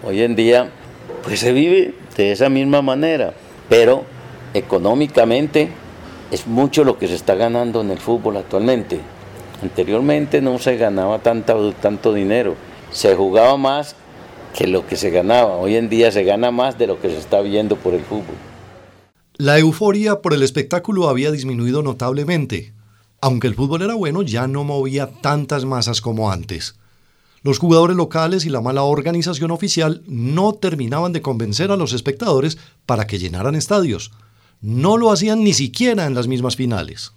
hoy 0.04 0.23
en 0.23 0.37
día 0.37 0.70
pues 1.23 1.40
se 1.40 1.52
vive 1.52 1.94
de 2.16 2.32
esa 2.32 2.49
misma 2.49 2.82
manera, 2.82 3.35
pero 3.68 4.04
económicamente 4.54 5.70
es 6.30 6.47
mucho 6.47 6.85
lo 6.85 6.99
que 6.99 7.08
se 7.08 7.14
está 7.14 7.35
ganando 7.35 7.80
en 7.80 7.90
el 7.90 7.99
fútbol 7.99 8.37
actualmente. 8.37 9.00
Anteriormente 9.62 10.40
no 10.40 10.58
se 10.58 10.76
ganaba 10.76 11.18
tanto, 11.20 11.73
tanto 11.73 12.12
dinero, 12.12 12.54
se 12.92 13.14
jugaba 13.14 13.56
más 13.56 13.97
que 14.56 14.66
lo 14.66 14.87
que 14.87 14.97
se 14.97 15.11
ganaba. 15.11 15.56
Hoy 15.56 15.76
en 15.76 15.88
día 15.88 16.11
se 16.11 16.25
gana 16.25 16.50
más 16.50 16.78
de 16.78 16.87
lo 16.87 17.00
que 17.00 17.08
se 17.11 17.18
está 17.18 17.40
viendo 17.40 17.76
por 17.76 17.94
el 17.94 18.02
fútbol. 18.02 18.37
La 19.37 19.58
euforia 19.58 20.20
por 20.20 20.35
el 20.35 20.42
espectáculo 20.42 21.08
había 21.08 21.30
disminuido 21.30 21.82
notablemente. 21.82 22.73
Aunque 23.20 23.49
el 23.49 23.54
fútbol 23.54 23.82
era 23.82 23.94
bueno, 23.94 24.23
ya 24.23 24.47
no 24.47 24.64
movía 24.64 25.11
tantas 25.20 25.64
masas 25.64 26.00
como 26.00 26.30
antes. 26.30 26.77
Los 27.48 27.60
jugadores 27.60 27.96
locales 27.96 28.44
y 28.44 28.50
la 28.50 28.60
mala 28.60 28.82
organización 28.82 29.50
oficial 29.52 30.02
no 30.06 30.52
terminaban 30.52 31.14
de 31.14 31.22
convencer 31.22 31.70
a 31.70 31.78
los 31.78 31.94
espectadores 31.94 32.58
para 32.84 33.06
que 33.06 33.18
llenaran 33.18 33.54
estadios. 33.54 34.10
No 34.60 34.98
lo 34.98 35.10
hacían 35.10 35.42
ni 35.42 35.54
siquiera 35.54 36.04
en 36.04 36.12
las 36.12 36.28
mismas 36.28 36.56
finales. 36.56 37.12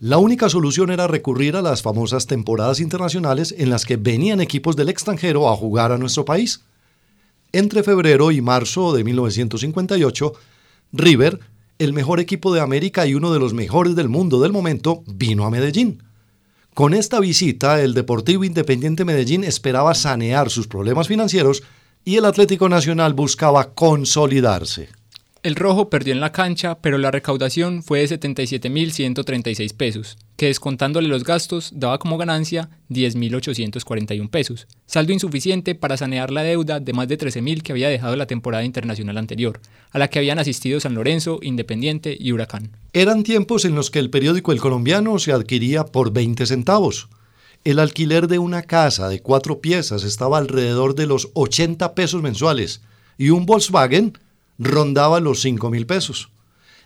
La 0.00 0.18
única 0.18 0.48
solución 0.48 0.90
era 0.90 1.06
recurrir 1.06 1.54
a 1.54 1.62
las 1.62 1.82
famosas 1.82 2.26
temporadas 2.26 2.80
internacionales 2.80 3.54
en 3.56 3.70
las 3.70 3.84
que 3.84 3.96
venían 3.96 4.40
equipos 4.40 4.74
del 4.74 4.88
extranjero 4.88 5.48
a 5.48 5.56
jugar 5.56 5.92
a 5.92 5.98
nuestro 5.98 6.24
país. 6.24 6.62
Entre 7.52 7.84
febrero 7.84 8.32
y 8.32 8.40
marzo 8.40 8.92
de 8.92 9.04
1958, 9.04 10.32
River, 10.90 11.38
el 11.78 11.92
mejor 11.92 12.18
equipo 12.18 12.52
de 12.52 12.60
América 12.60 13.06
y 13.06 13.14
uno 13.14 13.32
de 13.32 13.38
los 13.38 13.54
mejores 13.54 13.94
del 13.94 14.08
mundo 14.08 14.40
del 14.40 14.50
momento, 14.50 15.04
vino 15.06 15.46
a 15.46 15.50
Medellín. 15.50 16.02
Con 16.76 16.92
esta 16.92 17.20
visita, 17.20 17.80
el 17.80 17.94
Deportivo 17.94 18.44
Independiente 18.44 19.06
Medellín 19.06 19.44
esperaba 19.44 19.94
sanear 19.94 20.50
sus 20.50 20.68
problemas 20.68 21.08
financieros 21.08 21.62
y 22.04 22.16
el 22.16 22.26
Atlético 22.26 22.68
Nacional 22.68 23.14
buscaba 23.14 23.72
consolidarse. 23.72 24.90
El 25.46 25.54
rojo 25.54 25.90
perdió 25.90 26.12
en 26.12 26.18
la 26.18 26.32
cancha, 26.32 26.80
pero 26.80 26.98
la 26.98 27.12
recaudación 27.12 27.84
fue 27.84 28.00
de 28.00 28.18
77.136 28.20 29.76
pesos, 29.76 30.18
que 30.34 30.46
descontándole 30.46 31.06
los 31.06 31.22
gastos 31.22 31.70
daba 31.72 32.00
como 32.00 32.18
ganancia 32.18 32.68
10.841 32.90 34.28
pesos, 34.28 34.66
saldo 34.86 35.12
insuficiente 35.12 35.76
para 35.76 35.96
sanear 35.96 36.32
la 36.32 36.42
deuda 36.42 36.80
de 36.80 36.92
más 36.92 37.06
de 37.06 37.16
13.000 37.16 37.62
que 37.62 37.70
había 37.70 37.88
dejado 37.88 38.16
la 38.16 38.26
temporada 38.26 38.64
internacional 38.64 39.18
anterior, 39.18 39.60
a 39.92 40.00
la 40.00 40.08
que 40.08 40.18
habían 40.18 40.40
asistido 40.40 40.80
San 40.80 40.96
Lorenzo, 40.96 41.38
Independiente 41.40 42.16
y 42.18 42.32
Huracán. 42.32 42.76
Eran 42.92 43.22
tiempos 43.22 43.64
en 43.64 43.76
los 43.76 43.92
que 43.92 44.00
el 44.00 44.10
periódico 44.10 44.50
El 44.50 44.60
Colombiano 44.60 45.16
se 45.20 45.30
adquiría 45.30 45.84
por 45.84 46.12
20 46.12 46.44
centavos. 46.44 47.06
El 47.62 47.78
alquiler 47.78 48.26
de 48.26 48.40
una 48.40 48.62
casa 48.62 49.08
de 49.08 49.20
cuatro 49.20 49.60
piezas 49.60 50.02
estaba 50.02 50.38
alrededor 50.38 50.96
de 50.96 51.06
los 51.06 51.28
80 51.34 51.94
pesos 51.94 52.20
mensuales 52.20 52.80
y 53.16 53.30
un 53.30 53.46
Volkswagen 53.46 54.18
rondaba 54.58 55.20
los 55.20 55.40
5 55.40 55.70
mil 55.70 55.86
pesos. 55.86 56.30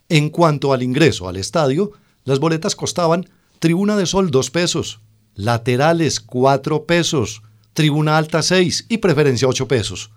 En 0.09 0.29
cuanto 0.29 0.73
al 0.73 0.83
ingreso 0.83 1.29
al 1.29 1.37
estadio, 1.37 1.93
las 2.25 2.41
boletas 2.41 2.75
costaban 2.77 3.29
tribuna 3.59 3.97
de 3.97 4.07
sol 4.07 4.31
2 4.31 4.51
pesos, 4.51 5.01
laterales 5.35 6.21
4 6.21 6.85
pesos, 6.85 7.43
tribuna 7.73 8.19
alta 8.19 8.43
6 8.43 8.87
y 8.89 8.99
preferencia 8.99 9.49
8 9.49 9.69
pesos. 9.69 10.11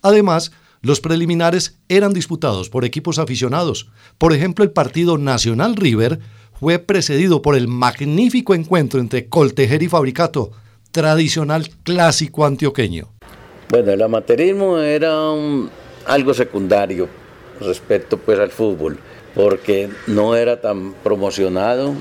Además, 0.00 0.52
los 0.80 1.00
preliminares 1.00 1.78
eran 1.88 2.12
disputados 2.12 2.68
por 2.68 2.84
equipos 2.84 3.18
aficionados. 3.18 3.88
Por 4.18 4.32
ejemplo, 4.32 4.64
el 4.64 4.72
partido 4.72 5.16
Nacional 5.16 5.76
River 5.76 6.18
fue 6.58 6.78
precedido 6.78 7.42
por 7.42 7.56
el 7.56 7.68
magnífico 7.68 8.54
encuentro 8.54 9.00
entre 9.00 9.28
Coltejer 9.28 9.82
y 9.82 9.88
Fabricato, 9.88 10.52
tradicional 10.90 11.68
clásico 11.82 12.44
antioqueño. 12.44 13.12
Bueno, 13.68 13.92
el 13.92 14.02
amateurismo 14.02 14.78
era 14.78 15.32
algo 16.06 16.34
secundario 16.34 17.08
respecto 17.60 18.18
pues 18.18 18.38
al 18.38 18.50
fútbol, 18.50 18.98
porque 19.34 19.88
no 20.06 20.36
era 20.36 20.60
tan 20.60 20.94
promocionado 20.94 21.94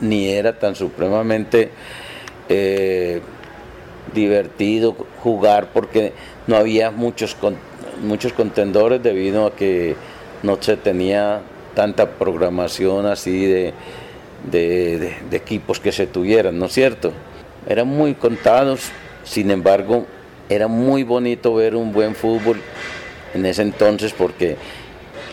ni 0.00 0.30
era 0.30 0.58
tan 0.58 0.74
supremamente 0.74 1.70
eh, 2.48 3.20
divertido 4.12 4.96
jugar 5.20 5.68
porque 5.72 6.12
no 6.46 6.56
había 6.56 6.90
muchos, 6.90 7.36
muchos 8.02 8.32
contendores 8.32 9.02
debido 9.02 9.46
a 9.46 9.54
que 9.54 9.94
no 10.42 10.60
se 10.60 10.76
tenía 10.76 11.40
tanta 11.74 12.10
programación 12.10 13.06
así 13.06 13.46
de, 13.46 13.72
de, 14.50 15.14
de 15.30 15.36
equipos 15.36 15.78
que 15.78 15.92
se 15.92 16.06
tuvieran, 16.06 16.58
¿no 16.58 16.66
es 16.66 16.72
cierto? 16.72 17.12
Eran 17.68 17.86
muy 17.86 18.14
contados, 18.14 18.90
sin 19.24 19.50
embargo, 19.52 20.04
era 20.48 20.66
muy 20.66 21.04
bonito 21.04 21.54
ver 21.54 21.76
un 21.76 21.92
buen 21.92 22.14
fútbol 22.14 22.60
en 23.34 23.46
ese 23.46 23.62
entonces 23.62 24.12
porque 24.12 24.56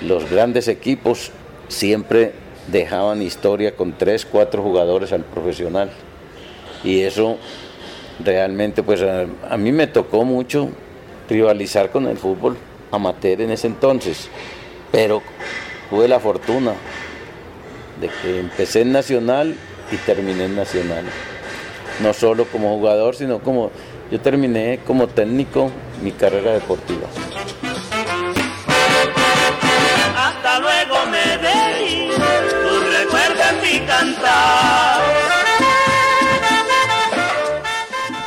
los 0.01 0.29
grandes 0.29 0.68
equipos 0.68 1.32
siempre 1.68 2.34
dejaban 2.72 3.22
historia 3.22 3.75
con 3.75 3.94
tres, 3.94 4.25
cuatro 4.25 4.62
jugadores 4.62 5.12
al 5.12 5.24
profesional. 5.24 5.89
Y 6.84 7.01
eso 7.01 7.38
realmente, 8.24 8.84
pues 8.84 9.01
a, 9.01 9.58
mí 9.58 9.72
me 9.72 9.88
tocó 9.88 10.24
mucho 10.24 10.70
rivalizar 11.29 11.89
con 11.91 12.08
el 12.08 12.18
fútbol 12.18 12.58
amateur 12.91 13.41
en 13.41 13.51
ese 13.51 13.68
entonces, 13.68 14.29
pero 14.91 15.22
tuve 15.89 16.08
la 16.08 16.20
fortuna 16.20 16.74
de 18.00 18.10
que 18.22 18.39
empecé 18.39 18.82
en 18.82 18.91
Nacional 18.91 19.56
y 19.91 19.98
terminé 19.98 20.46
en 20.46 20.56
Nacional. 20.56 21.06
No 22.01 22.13
solo 22.13 22.46
como 22.46 22.75
jugador, 22.77 23.15
sino 23.15 23.39
como 23.39 23.72
yo 24.10 24.20
terminé 24.22 24.79
como 24.88 25.08
técnico 25.08 25.70
mi 26.01 26.12
carrera 26.12 26.53
deportiva. 26.53 27.08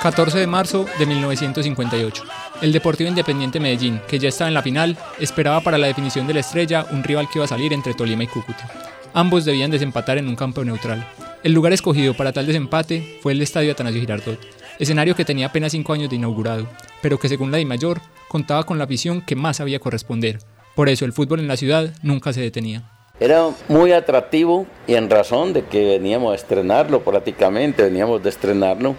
14 0.02 0.36
de 0.36 0.48
marzo 0.48 0.84
de 0.98 1.06
1958. 1.06 2.24
El 2.60 2.72
Deportivo 2.72 3.08
Independiente 3.08 3.60
Medellín, 3.60 4.00
que 4.08 4.18
ya 4.18 4.30
estaba 4.30 4.48
en 4.48 4.54
la 4.54 4.62
final, 4.62 4.98
esperaba 5.20 5.60
para 5.60 5.78
la 5.78 5.86
definición 5.86 6.26
de 6.26 6.34
la 6.34 6.40
estrella 6.40 6.84
un 6.90 7.04
rival 7.04 7.28
que 7.28 7.38
iba 7.38 7.44
a 7.44 7.48
salir 7.48 7.72
entre 7.72 7.94
Tolima 7.94 8.24
y 8.24 8.26
Cúcuta. 8.26 8.68
Ambos 9.14 9.44
debían 9.44 9.70
desempatar 9.70 10.18
en 10.18 10.26
un 10.26 10.34
campo 10.34 10.64
neutral. 10.64 11.06
El 11.44 11.52
lugar 11.52 11.72
escogido 11.72 12.14
para 12.14 12.32
tal 12.32 12.48
desempate 12.48 13.20
fue 13.22 13.30
el 13.30 13.42
Estadio 13.42 13.70
Atanasio 13.70 14.00
Girardot, 14.00 14.40
escenario 14.80 15.14
que 15.14 15.24
tenía 15.24 15.46
apenas 15.46 15.70
5 15.70 15.92
años 15.92 16.10
de 16.10 16.16
inaugurado, 16.16 16.66
pero 17.00 17.20
que 17.20 17.28
según 17.28 17.52
la 17.52 17.58
DIMAYOR 17.58 18.00
contaba 18.26 18.64
con 18.64 18.78
la 18.78 18.84
afición 18.84 19.20
que 19.20 19.36
más 19.36 19.58
sabía 19.58 19.78
corresponder. 19.78 20.40
Por 20.74 20.88
eso 20.88 21.04
el 21.04 21.12
fútbol 21.12 21.38
en 21.38 21.46
la 21.46 21.56
ciudad 21.56 21.94
nunca 22.02 22.32
se 22.32 22.40
detenía. 22.40 22.82
Era 23.20 23.50
muy 23.68 23.92
atractivo 23.92 24.66
y 24.88 24.94
en 24.94 25.08
razón 25.08 25.52
de 25.52 25.64
que 25.64 25.86
veníamos 25.86 26.32
a 26.32 26.34
estrenarlo 26.34 27.04
prácticamente, 27.04 27.84
veníamos 27.84 28.20
de 28.20 28.30
estrenarlo 28.30 28.96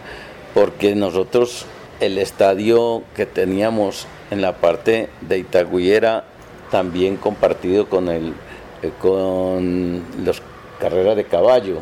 porque 0.54 0.96
nosotros 0.96 1.66
el 2.00 2.18
estadio 2.18 3.04
que 3.16 3.26
teníamos 3.26 4.08
en 4.32 4.42
la 4.42 4.58
parte 4.58 5.10
de 5.22 5.40
Itagüí 5.40 5.92
era 5.92 6.26
también 6.72 7.18
compartido 7.18 7.88
con 7.88 8.10
el 8.10 8.34
eh, 8.82 8.92
con 9.00 10.04
las 10.26 10.42
carreras 10.80 11.16
de 11.16 11.26
caballo. 11.26 11.78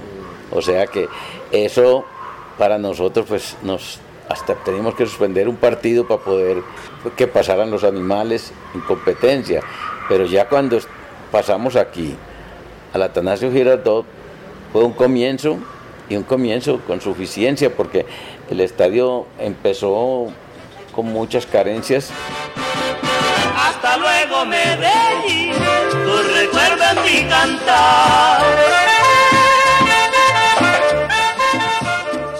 O 0.52 0.62
sea 0.62 0.86
que 0.86 1.08
eso 1.52 2.06
para 2.58 2.78
nosotros 2.78 3.26
pues 3.28 3.58
nos 3.64 4.00
hasta 4.30 4.56
teníamos 4.56 4.96
que 4.96 5.06
suspender 5.06 5.50
un 5.50 5.56
partido 5.56 6.08
para 6.08 6.22
poder 6.22 6.58
que 7.18 7.28
pasaran 7.28 7.72
los 7.72 7.84
animales 7.84 8.54
en 8.76 8.82
competencia. 8.82 9.62
Pero 10.08 10.26
ya 10.26 10.48
cuando 10.48 10.78
pasamos 11.32 11.76
aquí 11.76 12.16
al 12.94 13.02
Atanasio 13.02 13.52
Girardot 13.52 14.06
fue 14.72 14.84
un 14.84 14.94
comienzo 14.94 15.58
y 16.12 16.18
un 16.18 16.24
comienzo 16.24 16.82
con 16.86 17.00
suficiencia 17.00 17.74
porque 17.74 18.06
el 18.50 18.60
estadio 18.60 19.28
empezó 19.40 20.28
con 20.94 21.06
muchas 21.06 21.46
carencias. 21.46 22.10
Hasta 23.56 23.98
luego 23.98 24.46
Medellín, 24.46 25.54
tu 25.54 26.18
recuerdo 26.34 26.84
en 26.92 27.04
mi 27.06 27.30
cantar. 27.30 28.42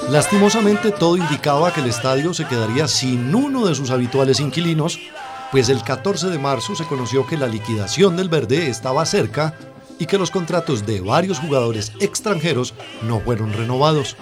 Lastimosamente 0.10 0.92
todo 0.92 1.16
indicaba 1.16 1.74
que 1.74 1.80
el 1.80 1.88
estadio 1.88 2.34
se 2.34 2.46
quedaría 2.46 2.90
sin 2.90 3.34
uno 3.34 3.66
de 3.66 3.76
sus 3.76 3.90
habituales 3.92 4.42
inquilinos, 4.42 5.00
pues 5.54 5.70
el 5.70 5.82
14 5.82 6.28
de 6.28 6.38
marzo 6.38 6.76
se 6.76 6.84
conoció 6.84 7.26
que 7.26 7.38
la 7.38 7.48
liquidación 7.48 8.18
del 8.18 8.28
verde 8.28 8.68
estaba 8.68 9.06
cerca 9.06 9.54
y 10.02 10.08
que 10.08 10.18
los 10.18 10.32
contratos 10.32 10.84
de 10.88 11.00
varios 11.00 11.38
jugadores 11.38 11.92
extranjeros 12.00 12.74
no 13.04 13.20
fueron 13.20 13.54
renovados. 13.54 14.18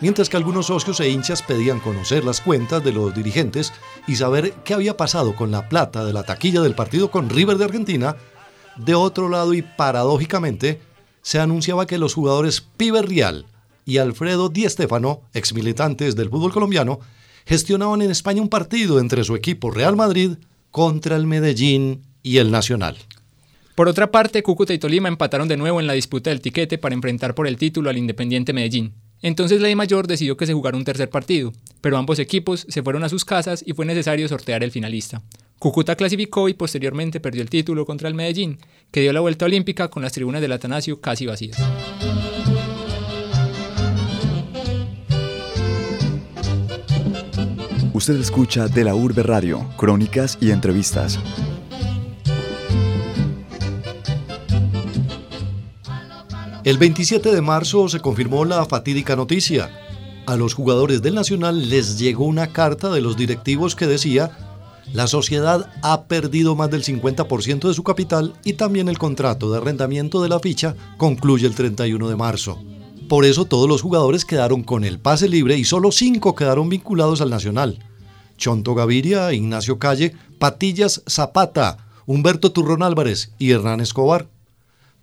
Mientras 0.00 0.30
que 0.30 0.38
algunos 0.38 0.66
socios 0.66 1.00
e 1.00 1.10
hinchas 1.10 1.42
pedían 1.42 1.80
conocer 1.80 2.24
las 2.24 2.40
cuentas 2.40 2.82
de 2.82 2.92
los 2.92 3.14
dirigentes 3.14 3.74
y 4.06 4.16
saber 4.16 4.54
qué 4.64 4.72
había 4.72 4.96
pasado 4.96 5.36
con 5.36 5.50
la 5.50 5.68
plata 5.68 6.06
de 6.06 6.14
la 6.14 6.22
taquilla 6.22 6.62
del 6.62 6.74
partido 6.74 7.10
con 7.10 7.28
River 7.28 7.58
de 7.58 7.66
Argentina, 7.66 8.16
de 8.76 8.94
otro 8.94 9.28
lado 9.28 9.52
y 9.52 9.60
paradójicamente, 9.60 10.80
se 11.20 11.38
anunciaba 11.38 11.86
que 11.86 11.98
los 11.98 12.14
jugadores 12.14 12.62
Pibe 12.62 13.02
Real, 13.02 13.44
y 13.84 13.98
Alfredo 13.98 14.48
Di 14.48 14.66
Stéfano, 14.66 15.20
exmilitantes 15.34 16.16
del 16.16 16.30
fútbol 16.30 16.54
colombiano, 16.54 17.00
gestionaban 17.44 18.00
en 18.00 18.10
España 18.10 18.40
un 18.40 18.48
partido 18.48 18.98
entre 18.98 19.24
su 19.24 19.36
equipo 19.36 19.70
Real 19.70 19.94
Madrid 19.94 20.38
contra 20.70 21.16
el 21.16 21.26
Medellín 21.26 22.00
y 22.22 22.38
el 22.38 22.50
Nacional. 22.50 22.96
Por 23.74 23.88
otra 23.88 24.10
parte, 24.10 24.42
Cúcuta 24.42 24.74
y 24.74 24.78
Tolima 24.78 25.08
empataron 25.08 25.48
de 25.48 25.56
nuevo 25.56 25.80
en 25.80 25.86
la 25.86 25.94
disputa 25.94 26.28
del 26.28 26.42
tiquete 26.42 26.76
para 26.76 26.94
enfrentar 26.94 27.34
por 27.34 27.46
el 27.46 27.56
título 27.56 27.88
al 27.88 27.96
Independiente 27.96 28.52
Medellín. 28.52 28.92
Entonces 29.22 29.60
la 29.60 29.74
Mayor 29.74 30.06
decidió 30.06 30.36
que 30.36 30.46
se 30.46 30.52
jugara 30.52 30.76
un 30.76 30.84
tercer 30.84 31.08
partido, 31.08 31.52
pero 31.80 31.96
ambos 31.96 32.18
equipos 32.18 32.66
se 32.68 32.82
fueron 32.82 33.04
a 33.04 33.08
sus 33.08 33.24
casas 33.24 33.62
y 33.66 33.72
fue 33.72 33.86
necesario 33.86 34.28
sortear 34.28 34.62
el 34.62 34.72
finalista. 34.72 35.22
Cúcuta 35.58 35.94
clasificó 35.94 36.48
y 36.48 36.54
posteriormente 36.54 37.20
perdió 37.20 37.40
el 37.40 37.48
título 37.48 37.86
contra 37.86 38.08
el 38.08 38.14
Medellín, 38.14 38.58
que 38.90 39.00
dio 39.00 39.12
la 39.12 39.20
vuelta 39.20 39.44
olímpica 39.44 39.88
con 39.88 40.02
las 40.02 40.12
tribunas 40.12 40.42
del 40.42 40.52
Atanasio 40.52 41.00
casi 41.00 41.24
vacías. 41.24 41.56
Usted 47.94 48.20
escucha 48.20 48.66
de 48.66 48.84
la 48.84 48.96
Urbe 48.96 49.22
Radio, 49.22 49.68
crónicas 49.76 50.36
y 50.40 50.50
entrevistas. 50.50 51.20
El 56.64 56.78
27 56.78 57.32
de 57.32 57.40
marzo 57.40 57.88
se 57.88 57.98
confirmó 57.98 58.44
la 58.44 58.64
fatídica 58.66 59.16
noticia. 59.16 59.68
A 60.26 60.36
los 60.36 60.54
jugadores 60.54 61.02
del 61.02 61.16
Nacional 61.16 61.68
les 61.68 61.98
llegó 61.98 62.24
una 62.24 62.52
carta 62.52 62.88
de 62.90 63.00
los 63.00 63.16
directivos 63.16 63.74
que 63.74 63.88
decía, 63.88 64.30
la 64.92 65.08
sociedad 65.08 65.72
ha 65.82 66.04
perdido 66.04 66.54
más 66.54 66.70
del 66.70 66.84
50% 66.84 67.66
de 67.66 67.74
su 67.74 67.82
capital 67.82 68.34
y 68.44 68.52
también 68.52 68.88
el 68.88 68.96
contrato 68.96 69.50
de 69.50 69.58
arrendamiento 69.58 70.22
de 70.22 70.28
la 70.28 70.38
ficha 70.38 70.76
concluye 70.98 71.48
el 71.48 71.56
31 71.56 72.08
de 72.08 72.14
marzo. 72.14 72.62
Por 73.08 73.24
eso 73.24 73.44
todos 73.44 73.68
los 73.68 73.82
jugadores 73.82 74.24
quedaron 74.24 74.62
con 74.62 74.84
el 74.84 75.00
pase 75.00 75.28
libre 75.28 75.58
y 75.58 75.64
solo 75.64 75.90
cinco 75.90 76.36
quedaron 76.36 76.68
vinculados 76.68 77.20
al 77.20 77.30
Nacional. 77.30 77.80
Chonto 78.38 78.76
Gaviria, 78.76 79.32
Ignacio 79.32 79.80
Calle, 79.80 80.14
Patillas 80.38 81.02
Zapata, 81.08 81.88
Humberto 82.06 82.52
Turrón 82.52 82.84
Álvarez 82.84 83.32
y 83.40 83.50
Hernán 83.50 83.80
Escobar. 83.80 84.28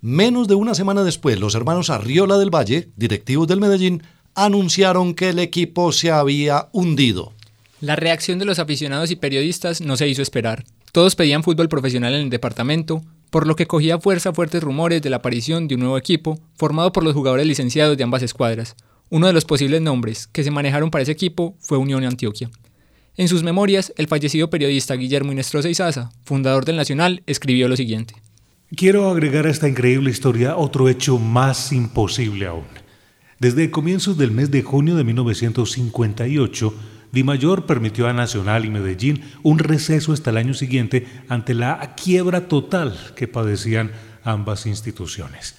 Menos 0.02 0.48
de 0.48 0.54
una 0.54 0.74
semana 0.74 1.04
después, 1.04 1.38
los 1.38 1.54
hermanos 1.54 1.90
Arriola 1.90 2.38
del 2.38 2.54
Valle, 2.54 2.88
directivos 2.96 3.46
del 3.46 3.60
Medellín, 3.60 4.02
anunciaron 4.34 5.14
que 5.14 5.28
el 5.28 5.38
equipo 5.38 5.92
se 5.92 6.10
había 6.10 6.68
hundido. 6.72 7.34
La 7.82 7.96
reacción 7.96 8.38
de 8.38 8.46
los 8.46 8.58
aficionados 8.58 9.10
y 9.10 9.16
periodistas 9.16 9.82
no 9.82 9.98
se 9.98 10.08
hizo 10.08 10.22
esperar. 10.22 10.64
Todos 10.92 11.16
pedían 11.16 11.42
fútbol 11.42 11.68
profesional 11.68 12.14
en 12.14 12.22
el 12.22 12.30
departamento, 12.30 13.02
por 13.28 13.46
lo 13.46 13.56
que 13.56 13.66
cogía 13.66 13.98
fuerza 13.98 14.32
fuertes 14.32 14.62
rumores 14.62 15.02
de 15.02 15.10
la 15.10 15.16
aparición 15.16 15.68
de 15.68 15.74
un 15.74 15.82
nuevo 15.82 15.98
equipo 15.98 16.40
formado 16.56 16.92
por 16.92 17.04
los 17.04 17.12
jugadores 17.12 17.46
licenciados 17.46 17.98
de 17.98 18.04
ambas 18.04 18.22
escuadras. 18.22 18.76
Uno 19.10 19.26
de 19.26 19.34
los 19.34 19.44
posibles 19.44 19.82
nombres 19.82 20.28
que 20.28 20.44
se 20.44 20.50
manejaron 20.50 20.90
para 20.90 21.02
ese 21.02 21.12
equipo 21.12 21.56
fue 21.60 21.76
Unión 21.76 22.04
Antioquia. 22.04 22.50
En 23.16 23.28
sus 23.28 23.42
memorias, 23.42 23.92
el 23.98 24.08
fallecido 24.08 24.48
periodista 24.48 24.94
Guillermo 24.94 25.32
Inestrosa 25.32 25.68
Izaza, 25.68 26.10
fundador 26.24 26.64
del 26.64 26.76
Nacional, 26.76 27.22
escribió 27.26 27.68
lo 27.68 27.76
siguiente. 27.76 28.14
Quiero 28.76 29.10
agregar 29.10 29.46
a 29.46 29.50
esta 29.50 29.68
increíble 29.68 30.10
historia 30.10 30.56
otro 30.56 30.88
hecho 30.88 31.18
más 31.18 31.72
imposible 31.72 32.46
aún. 32.46 32.66
Desde 33.40 33.72
comienzos 33.72 34.16
del 34.16 34.30
mes 34.30 34.52
de 34.52 34.62
junio 34.62 34.94
de 34.94 35.02
1958, 35.02 36.74
Di 37.10 37.24
Mayor 37.24 37.66
permitió 37.66 38.06
a 38.06 38.12
Nacional 38.12 38.64
y 38.64 38.70
Medellín 38.70 39.22
un 39.42 39.58
receso 39.58 40.12
hasta 40.12 40.30
el 40.30 40.36
año 40.36 40.54
siguiente 40.54 41.04
ante 41.28 41.52
la 41.52 41.96
quiebra 41.96 42.46
total 42.46 42.96
que 43.16 43.26
padecían 43.26 43.90
ambas 44.22 44.66
instituciones. 44.66 45.56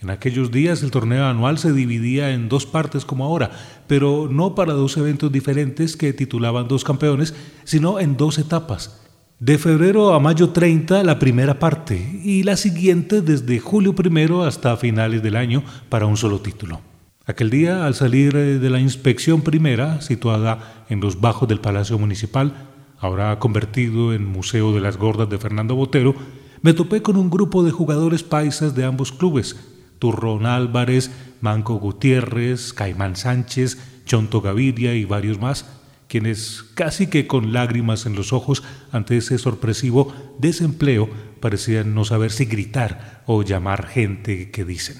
En 0.00 0.10
aquellos 0.10 0.50
días 0.50 0.82
el 0.82 0.90
torneo 0.90 1.26
anual 1.26 1.56
se 1.56 1.72
dividía 1.72 2.32
en 2.32 2.48
dos 2.48 2.66
partes 2.66 3.04
como 3.04 3.24
ahora, 3.24 3.52
pero 3.86 4.28
no 4.28 4.56
para 4.56 4.72
dos 4.72 4.96
eventos 4.96 5.30
diferentes 5.30 5.96
que 5.96 6.12
titulaban 6.12 6.66
dos 6.66 6.82
campeones, 6.82 7.32
sino 7.62 8.00
en 8.00 8.16
dos 8.16 8.38
etapas. 8.38 9.09
De 9.40 9.56
febrero 9.56 10.12
a 10.12 10.20
mayo 10.20 10.50
30 10.50 11.02
la 11.02 11.18
primera 11.18 11.58
parte 11.58 12.20
y 12.22 12.42
la 12.42 12.58
siguiente 12.58 13.22
desde 13.22 13.58
julio 13.58 13.94
primero 13.94 14.44
hasta 14.44 14.76
finales 14.76 15.22
del 15.22 15.34
año 15.34 15.62
para 15.88 16.04
un 16.04 16.18
solo 16.18 16.42
título. 16.42 16.82
Aquel 17.24 17.48
día, 17.48 17.86
al 17.86 17.94
salir 17.94 18.36
eh, 18.36 18.58
de 18.58 18.68
la 18.68 18.80
inspección 18.80 19.40
primera, 19.40 20.02
situada 20.02 20.84
en 20.90 21.00
los 21.00 21.22
bajos 21.22 21.48
del 21.48 21.58
Palacio 21.58 21.98
Municipal, 21.98 22.52
ahora 22.98 23.38
convertido 23.38 24.12
en 24.12 24.26
Museo 24.26 24.74
de 24.74 24.82
las 24.82 24.98
Gordas 24.98 25.30
de 25.30 25.38
Fernando 25.38 25.74
Botero, 25.74 26.14
me 26.60 26.74
topé 26.74 27.00
con 27.00 27.16
un 27.16 27.30
grupo 27.30 27.62
de 27.62 27.70
jugadores 27.70 28.22
paisas 28.22 28.74
de 28.74 28.84
ambos 28.84 29.10
clubes, 29.10 29.56
Turrón 29.98 30.44
Álvarez, 30.44 31.10
Manco 31.40 31.76
Gutiérrez, 31.76 32.74
Caimán 32.74 33.16
Sánchez, 33.16 33.78
Chonto 34.04 34.42
Gaviria 34.42 34.94
y 34.94 35.06
varios 35.06 35.40
más, 35.40 35.79
quienes 36.10 36.64
casi 36.74 37.06
que 37.06 37.28
con 37.28 37.52
lágrimas 37.52 38.04
en 38.04 38.16
los 38.16 38.32
ojos 38.32 38.64
ante 38.90 39.16
ese 39.16 39.38
sorpresivo 39.38 40.12
desempleo 40.38 41.08
parecían 41.38 41.94
no 41.94 42.04
saber 42.04 42.32
si 42.32 42.46
gritar 42.46 43.22
o 43.26 43.44
llamar 43.44 43.86
gente 43.86 44.50
que 44.50 44.64
dicen. 44.64 44.96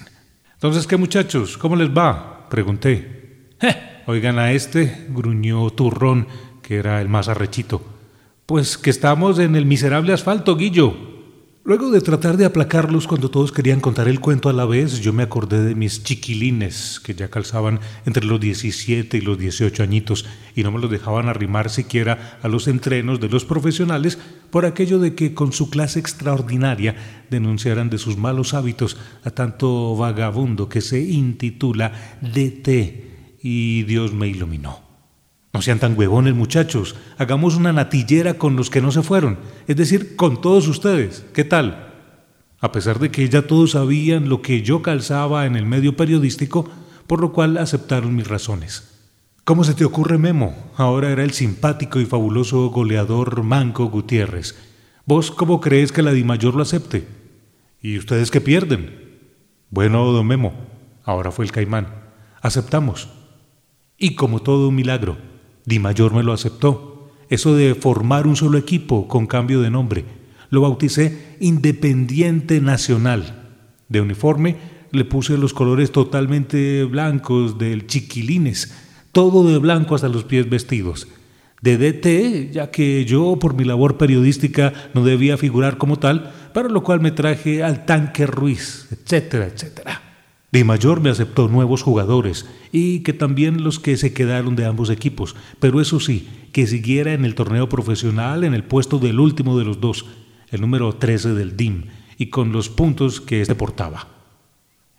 Entonces, 0.53 0.87
¿qué 0.87 0.95
muchachos? 0.95 1.57
¿Cómo 1.57 1.75
les 1.75 1.89
va? 1.89 2.47
Pregunté. 2.49 3.49
Oigan 4.07 4.39
a 4.39 4.53
este, 4.53 5.05
gruñó 5.09 5.69
Turrón, 5.71 6.27
que 6.61 6.77
era 6.77 7.01
el 7.01 7.09
más 7.09 7.27
arrechito. 7.27 7.83
Pues 8.45 8.77
que 8.77 8.89
estamos 8.89 9.37
en 9.37 9.57
el 9.57 9.65
miserable 9.65 10.13
asfalto, 10.13 10.55
Guillo. 10.55 11.10
Luego 11.63 11.91
de 11.91 12.01
tratar 12.01 12.37
de 12.37 12.45
aplacarlos 12.45 13.05
cuando 13.05 13.29
todos 13.29 13.51
querían 13.51 13.81
contar 13.81 14.07
el 14.07 14.19
cuento 14.19 14.49
a 14.49 14.53
la 14.53 14.65
vez, 14.65 14.99
yo 14.99 15.13
me 15.13 15.21
acordé 15.21 15.63
de 15.63 15.75
mis 15.75 16.03
chiquilines, 16.03 16.99
que 16.99 17.13
ya 17.13 17.29
calzaban 17.29 17.79
entre 18.07 18.25
los 18.25 18.39
17 18.39 19.15
y 19.15 19.21
los 19.21 19.37
18 19.37 19.83
añitos, 19.83 20.25
y 20.55 20.63
no 20.63 20.71
me 20.71 20.79
los 20.79 20.89
dejaban 20.89 21.29
arrimar 21.29 21.69
siquiera 21.69 22.39
a 22.41 22.47
los 22.47 22.67
entrenos 22.67 23.19
de 23.19 23.29
los 23.29 23.45
profesionales 23.45 24.17
por 24.49 24.65
aquello 24.65 24.97
de 24.97 25.13
que 25.13 25.35
con 25.35 25.53
su 25.53 25.69
clase 25.69 25.99
extraordinaria 25.99 26.95
denunciaran 27.29 27.91
de 27.91 27.99
sus 27.99 28.17
malos 28.17 28.55
hábitos 28.55 28.97
a 29.23 29.29
tanto 29.29 29.95
vagabundo 29.95 30.67
que 30.67 30.81
se 30.81 30.99
intitula 30.99 32.17
DT, 32.21 33.37
y 33.39 33.83
Dios 33.83 34.13
me 34.13 34.27
iluminó. 34.27 34.90
No 35.53 35.61
sean 35.61 35.79
tan 35.79 35.97
huevones, 35.97 36.33
muchachos. 36.33 36.95
Hagamos 37.17 37.55
una 37.55 37.73
natillera 37.73 38.35
con 38.35 38.55
los 38.55 38.69
que 38.69 38.81
no 38.81 38.91
se 38.91 39.03
fueron, 39.03 39.37
es 39.67 39.75
decir, 39.75 40.15
con 40.15 40.39
todos 40.41 40.67
ustedes. 40.67 41.25
¿Qué 41.33 41.43
tal? 41.43 41.93
A 42.59 42.71
pesar 42.71 42.99
de 42.99 43.11
que 43.11 43.27
ya 43.27 43.47
todos 43.47 43.71
sabían 43.71 44.29
lo 44.29 44.41
que 44.41 44.61
yo 44.61 44.81
calzaba 44.81 45.45
en 45.45 45.55
el 45.55 45.65
medio 45.65 45.97
periodístico, 45.97 46.69
por 47.07 47.19
lo 47.19 47.33
cual 47.33 47.57
aceptaron 47.57 48.15
mis 48.15 48.27
razones. 48.27 48.87
¿Cómo 49.43 49.63
se 49.63 49.73
te 49.73 49.83
ocurre, 49.83 50.17
Memo? 50.17 50.55
Ahora 50.77 51.09
era 51.11 51.23
el 51.23 51.31
simpático 51.31 51.99
y 51.99 52.05
fabuloso 52.05 52.69
goleador 52.69 53.43
Manco 53.43 53.85
Gutiérrez. 53.85 54.55
¿Vos 55.05 55.31
cómo 55.31 55.59
crees 55.59 55.91
que 55.91 56.03
la 56.03 56.13
Di 56.13 56.23
Mayor 56.23 56.55
lo 56.55 56.61
acepte? 56.61 57.07
¿Y 57.81 57.97
ustedes 57.97 58.29
qué 58.29 58.39
pierden? 58.39 59.19
Bueno, 59.71 60.11
don 60.11 60.27
Memo, 60.27 60.53
ahora 61.03 61.31
fue 61.31 61.43
el 61.43 61.51
caimán. 61.51 61.87
Aceptamos. 62.41 63.09
Y 63.97 64.15
como 64.15 64.41
todo 64.41 64.69
un 64.69 64.75
milagro, 64.75 65.17
Di 65.65 65.79
Mayor 65.79 66.13
me 66.13 66.23
lo 66.23 66.33
aceptó. 66.33 67.09
Eso 67.29 67.55
de 67.55 67.75
formar 67.75 68.27
un 68.27 68.35
solo 68.35 68.57
equipo 68.57 69.07
con 69.07 69.27
cambio 69.27 69.61
de 69.61 69.69
nombre. 69.69 70.05
Lo 70.49 70.61
bauticé 70.61 71.37
Independiente 71.39 72.59
Nacional. 72.59 73.47
De 73.87 74.01
uniforme 74.01 74.57
le 74.91 75.05
puse 75.05 75.37
los 75.37 75.53
colores 75.53 75.91
totalmente 75.91 76.83
blancos 76.83 77.57
del 77.57 77.87
chiquilines, 77.87 78.73
todo 79.11 79.49
de 79.49 79.57
blanco 79.57 79.95
hasta 79.95 80.09
los 80.09 80.25
pies 80.25 80.49
vestidos. 80.49 81.07
De 81.61 81.77
DT, 81.77 82.51
ya 82.51 82.71
que 82.71 83.05
yo 83.05 83.37
por 83.39 83.53
mi 83.53 83.63
labor 83.63 83.97
periodística 83.97 84.73
no 84.93 85.05
debía 85.05 85.37
figurar 85.37 85.77
como 85.77 85.99
tal, 85.99 86.33
para 86.53 86.69
lo 86.69 86.83
cual 86.83 86.99
me 86.99 87.11
traje 87.11 87.63
al 87.63 87.85
tanque 87.85 88.25
Ruiz, 88.25 88.87
etcétera, 88.91 89.45
etcétera. 89.45 90.10
Di 90.51 90.65
Mayor 90.65 90.99
me 90.99 91.09
aceptó 91.09 91.47
nuevos 91.47 91.81
jugadores 91.81 92.45
y 92.73 92.99
que 92.99 93.13
también 93.13 93.63
los 93.63 93.79
que 93.79 93.95
se 93.95 94.13
quedaron 94.13 94.57
de 94.57 94.65
ambos 94.65 94.89
equipos, 94.89 95.35
pero 95.59 95.79
eso 95.79 96.01
sí, 96.01 96.27
que 96.51 96.67
siguiera 96.67 97.13
en 97.13 97.23
el 97.23 97.35
torneo 97.35 97.69
profesional 97.69 98.43
en 98.43 98.53
el 98.53 98.65
puesto 98.65 98.99
del 98.99 99.21
último 99.21 99.57
de 99.57 99.63
los 99.63 99.79
dos, 99.79 100.05
el 100.49 100.59
número 100.59 100.93
13 100.93 101.33
del 101.35 101.55
DIM, 101.55 101.85
y 102.17 102.25
con 102.27 102.51
los 102.51 102.67
puntos 102.67 103.21
que 103.21 103.39
éste 103.39 103.55
portaba. 103.55 104.07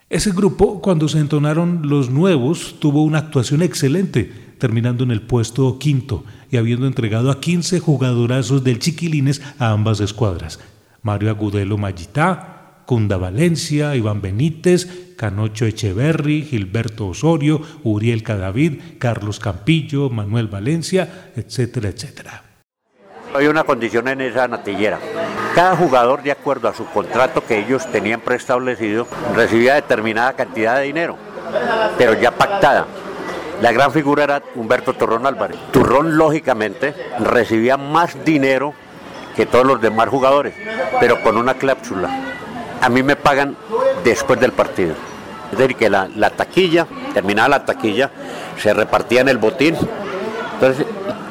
Ese 0.08 0.30
grupo, 0.32 0.80
cuando 0.80 1.06
se 1.08 1.18
entonaron 1.18 1.88
los 1.88 2.10
nuevos, 2.10 2.76
tuvo 2.78 3.02
una 3.02 3.18
actuación 3.18 3.62
excelente, 3.62 4.30
terminando 4.58 5.04
en 5.04 5.10
el 5.10 5.22
puesto 5.22 5.78
quinto 5.78 6.24
y 6.50 6.56
habiendo 6.56 6.86
entregado 6.86 7.30
a 7.30 7.40
15 7.40 7.80
jugadorazos 7.80 8.64
del 8.64 8.78
Chiquilines 8.78 9.42
a 9.58 9.70
ambas 9.70 10.00
escuadras. 10.00 10.60
Mario 11.02 11.30
Agudelo 11.30 11.78
Mayitá, 11.78 12.51
Cunda 12.86 13.16
Valencia, 13.16 13.94
Iván 13.94 14.20
Benítez, 14.20 15.14
Canocho 15.16 15.66
Echeverry, 15.66 16.42
Gilberto 16.42 17.08
Osorio, 17.08 17.60
Uriel 17.84 18.22
Cadavid, 18.22 18.98
Carlos 18.98 19.38
Campillo, 19.38 20.10
Manuel 20.10 20.48
Valencia, 20.48 21.30
etcétera, 21.36 21.90
etcétera. 21.90 22.42
Hay 23.34 23.46
una 23.46 23.64
condición 23.64 24.08
en 24.08 24.20
esa 24.20 24.48
natillera. 24.48 24.98
Cada 25.54 25.76
jugador, 25.76 26.22
de 26.22 26.32
acuerdo 26.32 26.68
a 26.68 26.74
su 26.74 26.84
contrato 26.86 27.44
que 27.46 27.58
ellos 27.58 27.86
tenían 27.90 28.20
preestablecido, 28.20 29.06
recibía 29.34 29.74
determinada 29.74 30.34
cantidad 30.34 30.76
de 30.76 30.84
dinero, 30.84 31.16
pero 31.96 32.20
ya 32.20 32.32
pactada. 32.32 32.86
La 33.62 33.70
gran 33.70 33.92
figura 33.92 34.24
era 34.24 34.42
Humberto 34.56 34.92
Turrón 34.94 35.24
Álvarez. 35.24 35.56
Turrón, 35.70 36.16
lógicamente, 36.16 36.94
recibía 37.20 37.76
más 37.76 38.24
dinero 38.24 38.74
que 39.36 39.46
todos 39.46 39.64
los 39.64 39.80
demás 39.80 40.08
jugadores, 40.08 40.54
pero 40.98 41.22
con 41.22 41.36
una 41.36 41.54
cláusula 41.54 42.31
a 42.82 42.88
mí 42.88 43.02
me 43.02 43.14
pagan 43.14 43.56
después 44.02 44.40
del 44.40 44.52
partido. 44.52 44.94
Es 45.52 45.58
decir, 45.58 45.76
que 45.76 45.88
la, 45.88 46.08
la 46.16 46.30
taquilla, 46.30 46.86
terminada 47.14 47.48
la 47.48 47.64
taquilla, 47.64 48.10
se 48.60 48.74
repartía 48.74 49.20
en 49.20 49.28
el 49.28 49.38
botín. 49.38 49.76
Entonces, 50.54 50.84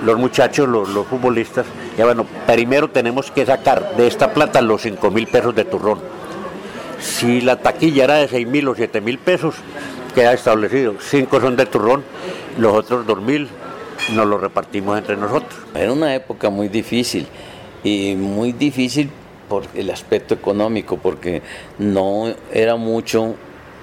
los 0.06 0.18
muchachos, 0.18 0.70
los, 0.70 0.88
los 0.90 1.06
futbolistas, 1.08 1.66
ya 1.98 2.06
bueno, 2.06 2.26
primero 2.48 2.90
tenemos 2.90 3.32
que 3.32 3.46
sacar 3.46 3.98
de 3.98 4.08
esta 4.08 4.34
plata 4.34 4.62
los 4.62 4.82
5 4.82 5.12
mil 5.12 5.28
pesos 5.28 5.54
de 5.54 5.66
turrón. 5.66 6.00
Si 7.02 7.42
la 7.42 7.58
taquilla 7.58 8.06
era 8.06 8.16
de 8.16 8.30
6 8.30 8.48
mil 8.48 8.68
o 8.70 8.76
7 8.76 9.02
mil 9.02 9.18
pesos, 9.18 9.56
queda 10.16 10.32
establecido. 10.32 10.96
5 11.00 11.42
son 11.42 11.58
de 11.58 11.66
turrón, 11.66 12.04
los 12.58 12.74
otros 12.74 13.06
2 13.06 13.22
mil 13.22 13.50
nos 14.14 14.26
los 14.26 14.40
repartimos 14.40 14.98
entre 14.98 15.18
nosotros. 15.18 15.60
Era 15.76 15.92
una 15.92 16.16
época 16.16 16.50
muy 16.50 16.70
difícil 16.70 17.28
y 17.84 18.16
muy 18.16 18.54
difícil 18.54 19.10
por 19.52 19.66
el 19.76 19.90
aspecto 19.90 20.34
económico, 20.34 20.96
porque 20.96 21.42
no 21.78 22.34
era 22.54 22.78
mucho 22.78 23.36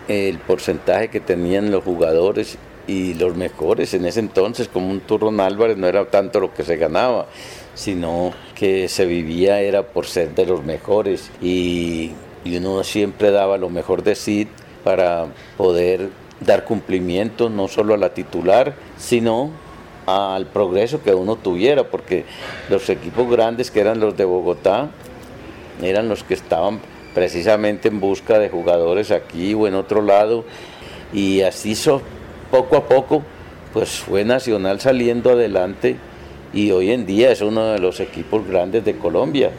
el 0.09 0.39
porcentaje 0.39 1.09
que 1.09 1.21
tenían 1.21 1.71
los 1.71 1.85
jugadores 1.85 2.57
y 2.87 3.13
los 3.13 3.37
mejores 3.37 3.93
en 3.93 4.07
ese 4.07 4.21
entonces, 4.21 4.67
como 4.67 4.89
un 4.89 5.01
Turrón 5.01 5.41
Álvarez, 5.41 5.77
no 5.77 5.87
era 5.87 6.07
tanto 6.07 6.41
lo 6.41 6.55
que 6.55 6.65
se 6.65 6.79
ganaba, 6.79 7.27
sino 7.75 8.33
que 8.55 8.89
se 8.89 9.05
vivía 9.05 9.61
era 9.61 9.83
por 9.83 10.07
ser 10.07 10.35
de 10.35 10.47
los 10.47 10.65
mejores. 10.65 11.31
Y, 11.43 12.13
y 12.47 12.57
uno 12.57 12.83
siempre 12.83 13.31
daba 13.31 13.59
lo 13.59 13.69
mejor 13.69 14.03
de 14.03 14.15
sí 14.15 14.49
para 14.85 15.27
poder 15.59 16.09
dar 16.41 16.65
cumplimiento 16.65 17.51
no 17.51 17.69
solo 17.69 17.93
a 17.93 17.99
la 17.99 18.15
titular, 18.15 18.75
sino 18.97 19.51
al 20.07 20.47
progreso 20.47 21.03
que 21.03 21.13
uno 21.13 21.37
tuviera, 21.37 21.91
porque 21.91 22.25
los 22.71 22.89
equipos 22.89 23.31
grandes 23.31 23.71
que 23.71 23.81
eran 23.81 24.01
los 24.01 24.17
de 24.17 24.25
Bogotá 24.25 24.89
eran 25.83 26.09
los 26.09 26.25
que 26.25 26.35
estaban 26.35 26.81
precisamente 27.15 27.89
en 27.89 28.01
busca 28.01 28.39
de 28.39 28.49
jugadores 28.49 29.11
aquí 29.11 29.55
o 29.55 29.67
en 29.67 29.75
otro 29.75 30.03
lado 30.03 30.45
y 31.13 31.41
así 31.43 31.75
so, 31.75 32.03
poco 32.51 32.77
a 32.77 32.89
poco 32.89 33.23
pues 33.73 33.91
fue 33.91 34.25
Nacional 34.25 34.81
saliendo 34.81 35.31
adelante 35.31 35.97
y 36.53 36.71
hoy 36.71 36.91
en 36.91 37.07
día 37.07 37.31
es 37.31 37.41
uno 37.41 37.67
de 37.67 37.79
los 37.79 38.01
equipos 38.01 38.47
grandes 38.47 38.85
de 38.85 38.97
Colombia, 38.97 39.51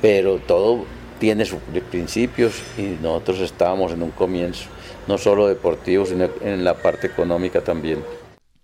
pero 0.00 0.38
todo 0.38 0.84
tiene 1.18 1.44
sus 1.44 1.58
principios 1.90 2.54
y 2.78 2.96
nosotros 3.02 3.40
estábamos 3.40 3.92
en 3.92 4.02
un 4.02 4.10
comienzo, 4.10 4.64
no 5.06 5.18
solo 5.18 5.46
deportivo, 5.48 6.06
sino 6.06 6.28
en 6.40 6.64
la 6.64 6.74
parte 6.74 7.08
económica 7.08 7.60
también. 7.60 8.02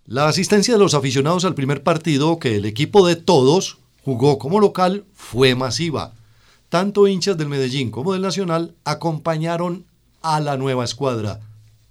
La 0.05 0.27
asistencia 0.27 0.73
de 0.73 0.79
los 0.79 0.93
aficionados 0.93 1.45
al 1.45 1.53
primer 1.53 1.83
partido 1.83 2.39
que 2.39 2.55
el 2.55 2.65
equipo 2.65 3.05
de 3.05 3.15
todos 3.15 3.77
jugó 4.03 4.39
como 4.39 4.59
local 4.59 5.05
fue 5.13 5.53
masiva. 5.53 6.13
Tanto 6.69 7.07
hinchas 7.07 7.37
del 7.37 7.47
Medellín 7.47 7.91
como 7.91 8.11
del 8.11 8.21
Nacional 8.21 8.75
acompañaron 8.83 9.85
a 10.21 10.41
la 10.41 10.57
nueva 10.57 10.83
escuadra, 10.83 11.39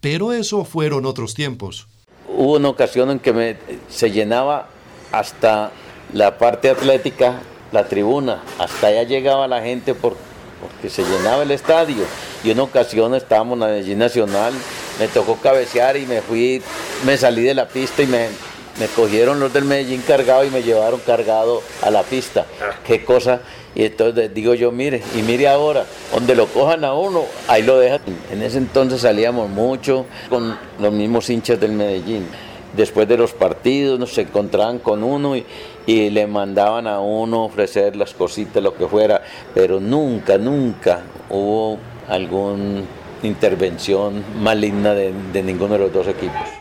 pero 0.02 0.34
eso 0.34 0.64
fueron 0.64 1.06
otros 1.06 1.32
tiempos. 1.32 1.86
Hubo 2.28 2.56
una 2.56 2.68
ocasión 2.68 3.10
en 3.10 3.18
que 3.18 3.32
me, 3.32 3.56
se 3.88 4.10
llenaba 4.10 4.68
hasta 5.12 5.72
la 6.12 6.36
parte 6.36 6.68
atlética, 6.68 7.40
la 7.72 7.88
tribuna, 7.88 8.42
hasta 8.58 8.88
allá 8.88 9.04
llegaba 9.04 9.48
la 9.48 9.62
gente 9.62 9.94
por, 9.94 10.14
porque 10.60 10.90
se 10.90 11.04
llenaba 11.04 11.44
el 11.44 11.52
estadio. 11.52 12.04
Y 12.44 12.50
una 12.50 12.64
ocasión 12.64 13.14
estábamos 13.14 13.54
en 13.54 13.60
la 13.60 13.66
Medellín 13.68 13.98
Nacional, 13.98 14.52
me 14.98 15.08
tocó 15.08 15.36
cabecear 15.36 15.96
y 15.96 16.04
me 16.04 16.20
fui, 16.20 16.62
me 17.06 17.16
salí 17.16 17.42
de 17.42 17.54
la 17.54 17.66
pista 17.66 18.02
y 18.02 18.06
me, 18.06 18.28
me 18.78 18.88
cogieron 18.88 19.40
los 19.40 19.54
del 19.54 19.64
Medellín 19.64 20.02
cargado 20.06 20.44
y 20.44 20.50
me 20.50 20.62
llevaron 20.62 21.00
cargado 21.00 21.62
a 21.80 21.90
la 21.90 22.02
pista. 22.02 22.44
Qué 22.86 23.06
cosa. 23.06 23.40
Y 23.76 23.84
entonces 23.84 24.34
digo 24.34 24.54
yo, 24.54 24.72
mire, 24.72 25.02
y 25.14 25.22
mire 25.22 25.46
ahora, 25.46 25.84
donde 26.12 26.34
lo 26.34 26.46
cojan 26.46 26.84
a 26.84 26.94
uno, 26.94 27.24
ahí 27.46 27.62
lo 27.62 27.78
dejan. 27.78 28.00
En 28.32 28.42
ese 28.42 28.58
entonces 28.58 29.02
salíamos 29.02 29.48
mucho 29.48 30.06
con 30.28 30.58
los 30.80 30.92
mismos 30.92 31.30
hinchas 31.30 31.60
del 31.60 31.72
Medellín 31.72 32.26
después 32.76 33.08
de 33.08 33.16
los 33.16 33.32
partidos 33.32 33.98
nos 33.98 34.16
encontraban 34.18 34.78
con 34.78 35.02
uno 35.02 35.34
y, 35.36 35.44
le 35.86 36.26
mandaban 36.26 36.86
a 36.86 37.00
uno 37.00 37.44
ofrecer 37.44 37.94
las 37.94 38.12
cositas, 38.12 38.62
lo 38.62 38.74
que 38.74 38.86
fuera, 38.86 39.22
pero 39.54 39.78
nunca, 39.78 40.36
nunca 40.36 41.02
hubo 41.30 41.78
alguna 42.08 42.82
intervención 43.22 44.24
maligna 44.40 44.94
de, 44.94 45.42
ninguno 45.42 45.74
de 45.74 45.78
los 45.78 45.92
dos 45.92 46.08
equipos. 46.08 46.55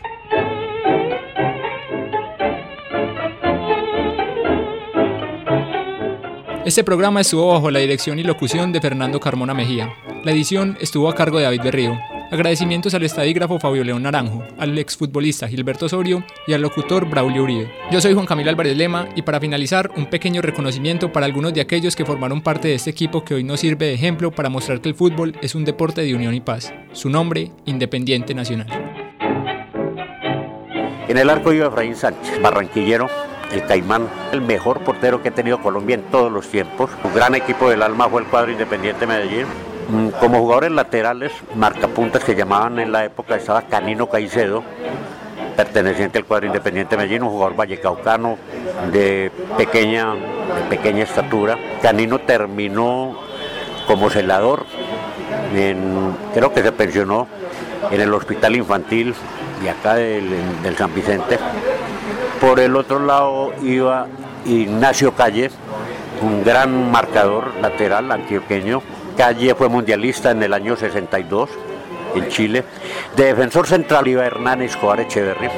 Este 6.66 6.82
programa 6.82 7.20
estuvo 7.20 7.52
bajo 7.52 7.70
la 7.70 7.78
dirección 7.78 8.18
y 8.18 8.24
locución 8.24 8.72
de 8.72 8.80
Fernando 8.80 9.20
Carmona 9.20 9.54
Mejía. 9.54 9.94
La 10.24 10.32
edición 10.32 10.76
estuvo 10.80 11.08
a 11.08 11.14
cargo 11.14 11.38
de 11.38 11.44
David 11.44 11.60
Berrío. 11.62 11.96
Agradecimientos 12.32 12.92
al 12.92 13.04
estadígrafo 13.04 13.60
Fabio 13.60 13.84
León 13.84 14.02
Naranjo, 14.02 14.42
al 14.58 14.76
exfutbolista 14.76 15.46
Gilberto 15.46 15.86
Osorio 15.86 16.24
y 16.48 16.54
al 16.54 16.62
locutor 16.62 17.08
Braulio 17.08 17.44
Uribe. 17.44 17.72
Yo 17.92 18.00
soy 18.00 18.14
Juan 18.14 18.26
Camilo 18.26 18.50
Álvarez 18.50 18.76
Lema 18.76 19.08
y 19.14 19.22
para 19.22 19.38
finalizar, 19.38 19.92
un 19.96 20.06
pequeño 20.06 20.42
reconocimiento 20.42 21.12
para 21.12 21.26
algunos 21.26 21.54
de 21.54 21.60
aquellos 21.60 21.94
que 21.94 22.04
formaron 22.04 22.40
parte 22.40 22.66
de 22.66 22.74
este 22.74 22.90
equipo 22.90 23.24
que 23.24 23.34
hoy 23.34 23.44
nos 23.44 23.60
sirve 23.60 23.86
de 23.86 23.94
ejemplo 23.94 24.32
para 24.32 24.48
mostrar 24.48 24.80
que 24.80 24.88
el 24.88 24.96
fútbol 24.96 25.38
es 25.42 25.54
un 25.54 25.64
deporte 25.64 26.00
de 26.00 26.16
unión 26.16 26.34
y 26.34 26.40
paz. 26.40 26.74
Su 26.90 27.10
nombre, 27.10 27.52
Independiente 27.66 28.34
Nacional. 28.34 28.66
En 31.06 31.16
el 31.16 31.30
arco 31.30 31.52
iba 31.52 31.68
Efraín 31.68 31.94
Sánchez, 31.94 32.42
barranquillero, 32.42 33.06
el 33.52 33.64
Caimán, 33.64 34.08
el 34.32 34.40
mejor 34.40 34.80
portero 34.80 35.22
que 35.22 35.28
ha 35.28 35.34
tenido 35.34 35.60
Colombia 35.60 35.94
en 35.94 36.02
todos 36.04 36.30
los 36.30 36.48
tiempos. 36.48 36.90
Un 37.04 37.14
gran 37.14 37.34
equipo 37.34 37.68
del 37.68 37.82
alma 37.82 38.08
fue 38.08 38.22
el 38.22 38.26
cuadro 38.28 38.50
Independiente 38.50 39.06
Medellín. 39.06 39.46
Mm, 39.88 40.08
como 40.20 40.38
jugadores 40.40 40.72
laterales, 40.72 41.32
marcapuntas 41.54 42.24
que 42.24 42.34
llamaban 42.34 42.78
en 42.78 42.90
la 42.90 43.04
época, 43.04 43.36
estaba 43.36 43.62
Canino 43.62 44.08
Caicedo, 44.08 44.64
perteneciente 45.56 46.18
al 46.18 46.24
cuadro 46.24 46.46
Independiente 46.46 46.96
Medellín, 46.96 47.22
un 47.22 47.30
jugador 47.30 47.56
vallecaucano 47.56 48.36
de 48.92 49.30
pequeña, 49.56 50.14
de 50.14 50.76
pequeña 50.76 51.04
estatura. 51.04 51.56
Canino 51.82 52.18
terminó 52.18 53.16
como 53.86 54.10
celador, 54.10 54.66
creo 56.34 56.52
que 56.52 56.62
se 56.62 56.72
pensionó 56.72 57.28
en 57.90 58.00
el 58.00 58.12
hospital 58.12 58.56
infantil 58.56 59.14
de 59.62 59.70
acá 59.70 59.94
del, 59.94 60.28
del 60.62 60.76
San 60.76 60.92
Vicente. 60.92 61.38
Por 62.40 62.60
el 62.60 62.76
otro 62.76 62.98
lado 62.98 63.52
iba 63.62 64.06
Ignacio 64.44 65.12
Calle, 65.14 65.50
un 66.22 66.44
gran 66.44 66.90
marcador 66.90 67.52
lateral 67.60 68.12
antioqueño, 68.12 68.82
Calle 69.16 69.54
fue 69.54 69.68
mundialista 69.68 70.30
en 70.30 70.42
el 70.42 70.52
año 70.52 70.76
62 70.76 71.48
en 72.14 72.28
Chile. 72.28 72.64
De 73.16 73.24
defensor 73.24 73.66
central 73.66 74.06
iba 74.06 74.26
Hernán 74.26 74.62
Escobar 74.62 75.00
Echeverri, 75.00 75.48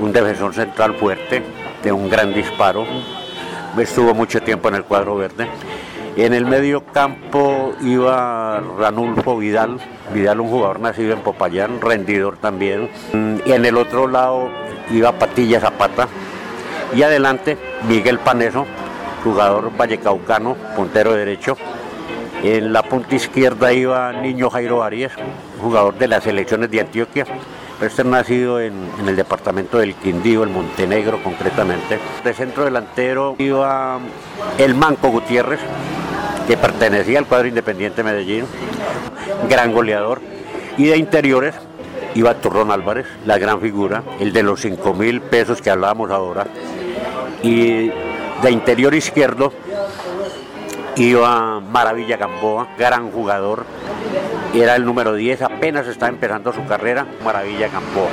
un, 0.00 0.12
defensor 0.12 0.54
central 0.54 0.94
fuerte, 0.94 1.42
de 1.82 1.92
un 1.92 2.10
gran 2.10 2.34
disparo. 2.34 2.84
Estuvo 3.78 4.14
mucho 4.14 4.42
tiempo 4.42 4.68
en 4.68 4.76
el 4.76 4.84
cuadro 4.84 5.16
verde. 5.16 5.48
En 6.16 6.32
el 6.32 6.46
medio 6.46 6.84
campo 6.84 7.74
iba 7.82 8.62
Ranulfo 8.78 9.36
Vidal, 9.36 9.80
Vidal 10.12 10.40
un 10.40 10.48
jugador 10.48 10.78
nacido 10.78 11.12
en 11.12 11.20
Popayán, 11.20 11.80
rendidor 11.80 12.36
también. 12.36 12.88
Y 13.44 13.50
en 13.50 13.64
el 13.64 13.76
otro 13.76 14.06
lado 14.06 14.48
iba 14.92 15.10
Patilla 15.12 15.58
Zapata. 15.58 16.06
Y 16.94 17.02
adelante 17.02 17.58
Miguel 17.88 18.20
Paneso, 18.20 18.64
jugador 19.24 19.76
vallecaucano, 19.76 20.54
puntero 20.76 21.14
derecho. 21.14 21.56
En 22.44 22.72
la 22.72 22.84
punta 22.84 23.16
izquierda 23.16 23.72
iba 23.72 24.12
Niño 24.12 24.50
Jairo 24.50 24.84
Arias, 24.84 25.12
jugador 25.60 25.98
de 25.98 26.06
las 26.06 26.22
selecciones 26.22 26.70
de 26.70 26.80
Antioquia. 26.80 27.26
Este 27.80 28.04
nacido 28.04 28.60
en, 28.60 28.74
el 29.06 29.16
departamento 29.16 29.78
del 29.78 29.94
Quindío, 29.94 30.44
el 30.44 30.50
Montenegro 30.50 31.22
concretamente. 31.22 31.98
De 32.22 32.32
centro 32.32 32.64
delantero 32.64 33.34
iba 33.38 33.98
el 34.58 34.74
Manco 34.74 35.08
Gutiérrez, 35.08 35.60
que 36.46 36.56
pertenecía 36.56 37.18
al 37.18 37.26
cuadro 37.26 37.48
Independiente 37.48 38.02
Medellín, 38.02 38.46
gran 39.48 39.72
goleador. 39.72 40.20
Y 40.76 40.86
de 40.86 40.96
interiores 40.96 41.54
iba 42.14 42.34
Turrón 42.34 42.70
Álvarez, 42.70 43.06
la 43.26 43.38
gran 43.38 43.60
figura, 43.60 44.02
el 44.20 44.32
de 44.32 44.42
los 44.42 44.60
5 44.60 44.94
mil 44.94 45.20
pesos 45.20 45.60
que 45.62 45.70
hablábamos 45.70 46.10
ahora. 46.10 46.46
Y 47.42 47.90
de 48.42 48.50
interior 48.50 48.94
izquierdo 48.94 49.52
iba 50.96 51.60
Maravilla 51.60 52.16
Gamboa, 52.16 52.68
gran 52.78 53.10
jugador, 53.10 53.64
era 54.54 54.76
el 54.76 54.84
número 54.84 55.14
10, 55.14 55.42
apenas 55.42 55.86
estaba 55.86 56.10
empezando 56.10 56.52
su 56.52 56.64
carrera, 56.66 57.06
Maravilla 57.24 57.68
Gamboa. 57.68 58.10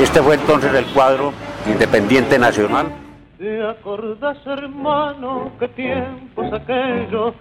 Este 0.00 0.22
fue 0.22 0.36
entonces 0.36 0.72
el 0.74 0.86
cuadro 0.86 1.32
Independiente 1.66 2.38
Nacional. 2.38 3.09
¿Te 3.40 3.66
acordás, 3.66 4.36
hermano, 4.46 5.50
qué 5.58 5.66
tiempos 5.68 6.52
aquellos? 6.52 7.32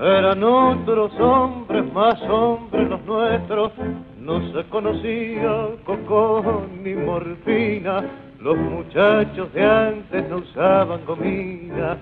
Eran 0.00 0.42
otros 0.42 1.12
hombres, 1.20 1.92
más 1.92 2.20
hombres 2.22 2.88
los 2.88 3.04
nuestros. 3.04 3.70
No 4.18 4.52
se 4.52 4.68
conocía 4.68 5.68
coco 5.84 6.66
ni 6.82 6.94
morfina 6.94 8.02
los 8.40 8.56
muchachos 8.58 9.52
de 9.52 9.64
antes 9.64 10.28
no 10.28 10.38
usaban 10.38 11.02
comida. 11.02 11.98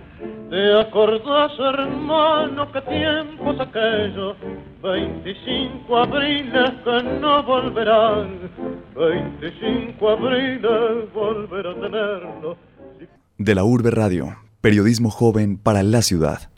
¿Te 0.48 0.80
acordás, 0.80 1.52
hermano, 1.58 2.72
qué 2.72 2.80
tiempos 2.80 3.60
aquellos? 3.60 4.34
25 4.82 5.98
abriles 5.98 6.70
que 6.82 7.02
no 7.20 7.42
volverán. 7.42 8.50
25 8.96 10.08
abriles 10.08 11.12
volver 11.12 11.66
a 11.66 11.74
tenerlo. 11.74 12.71
De 13.42 13.57
la 13.57 13.64
Urbe 13.64 13.90
Radio, 13.90 14.37
periodismo 14.61 15.11
joven 15.11 15.59
para 15.59 15.83
la 15.83 16.02
ciudad. 16.02 16.51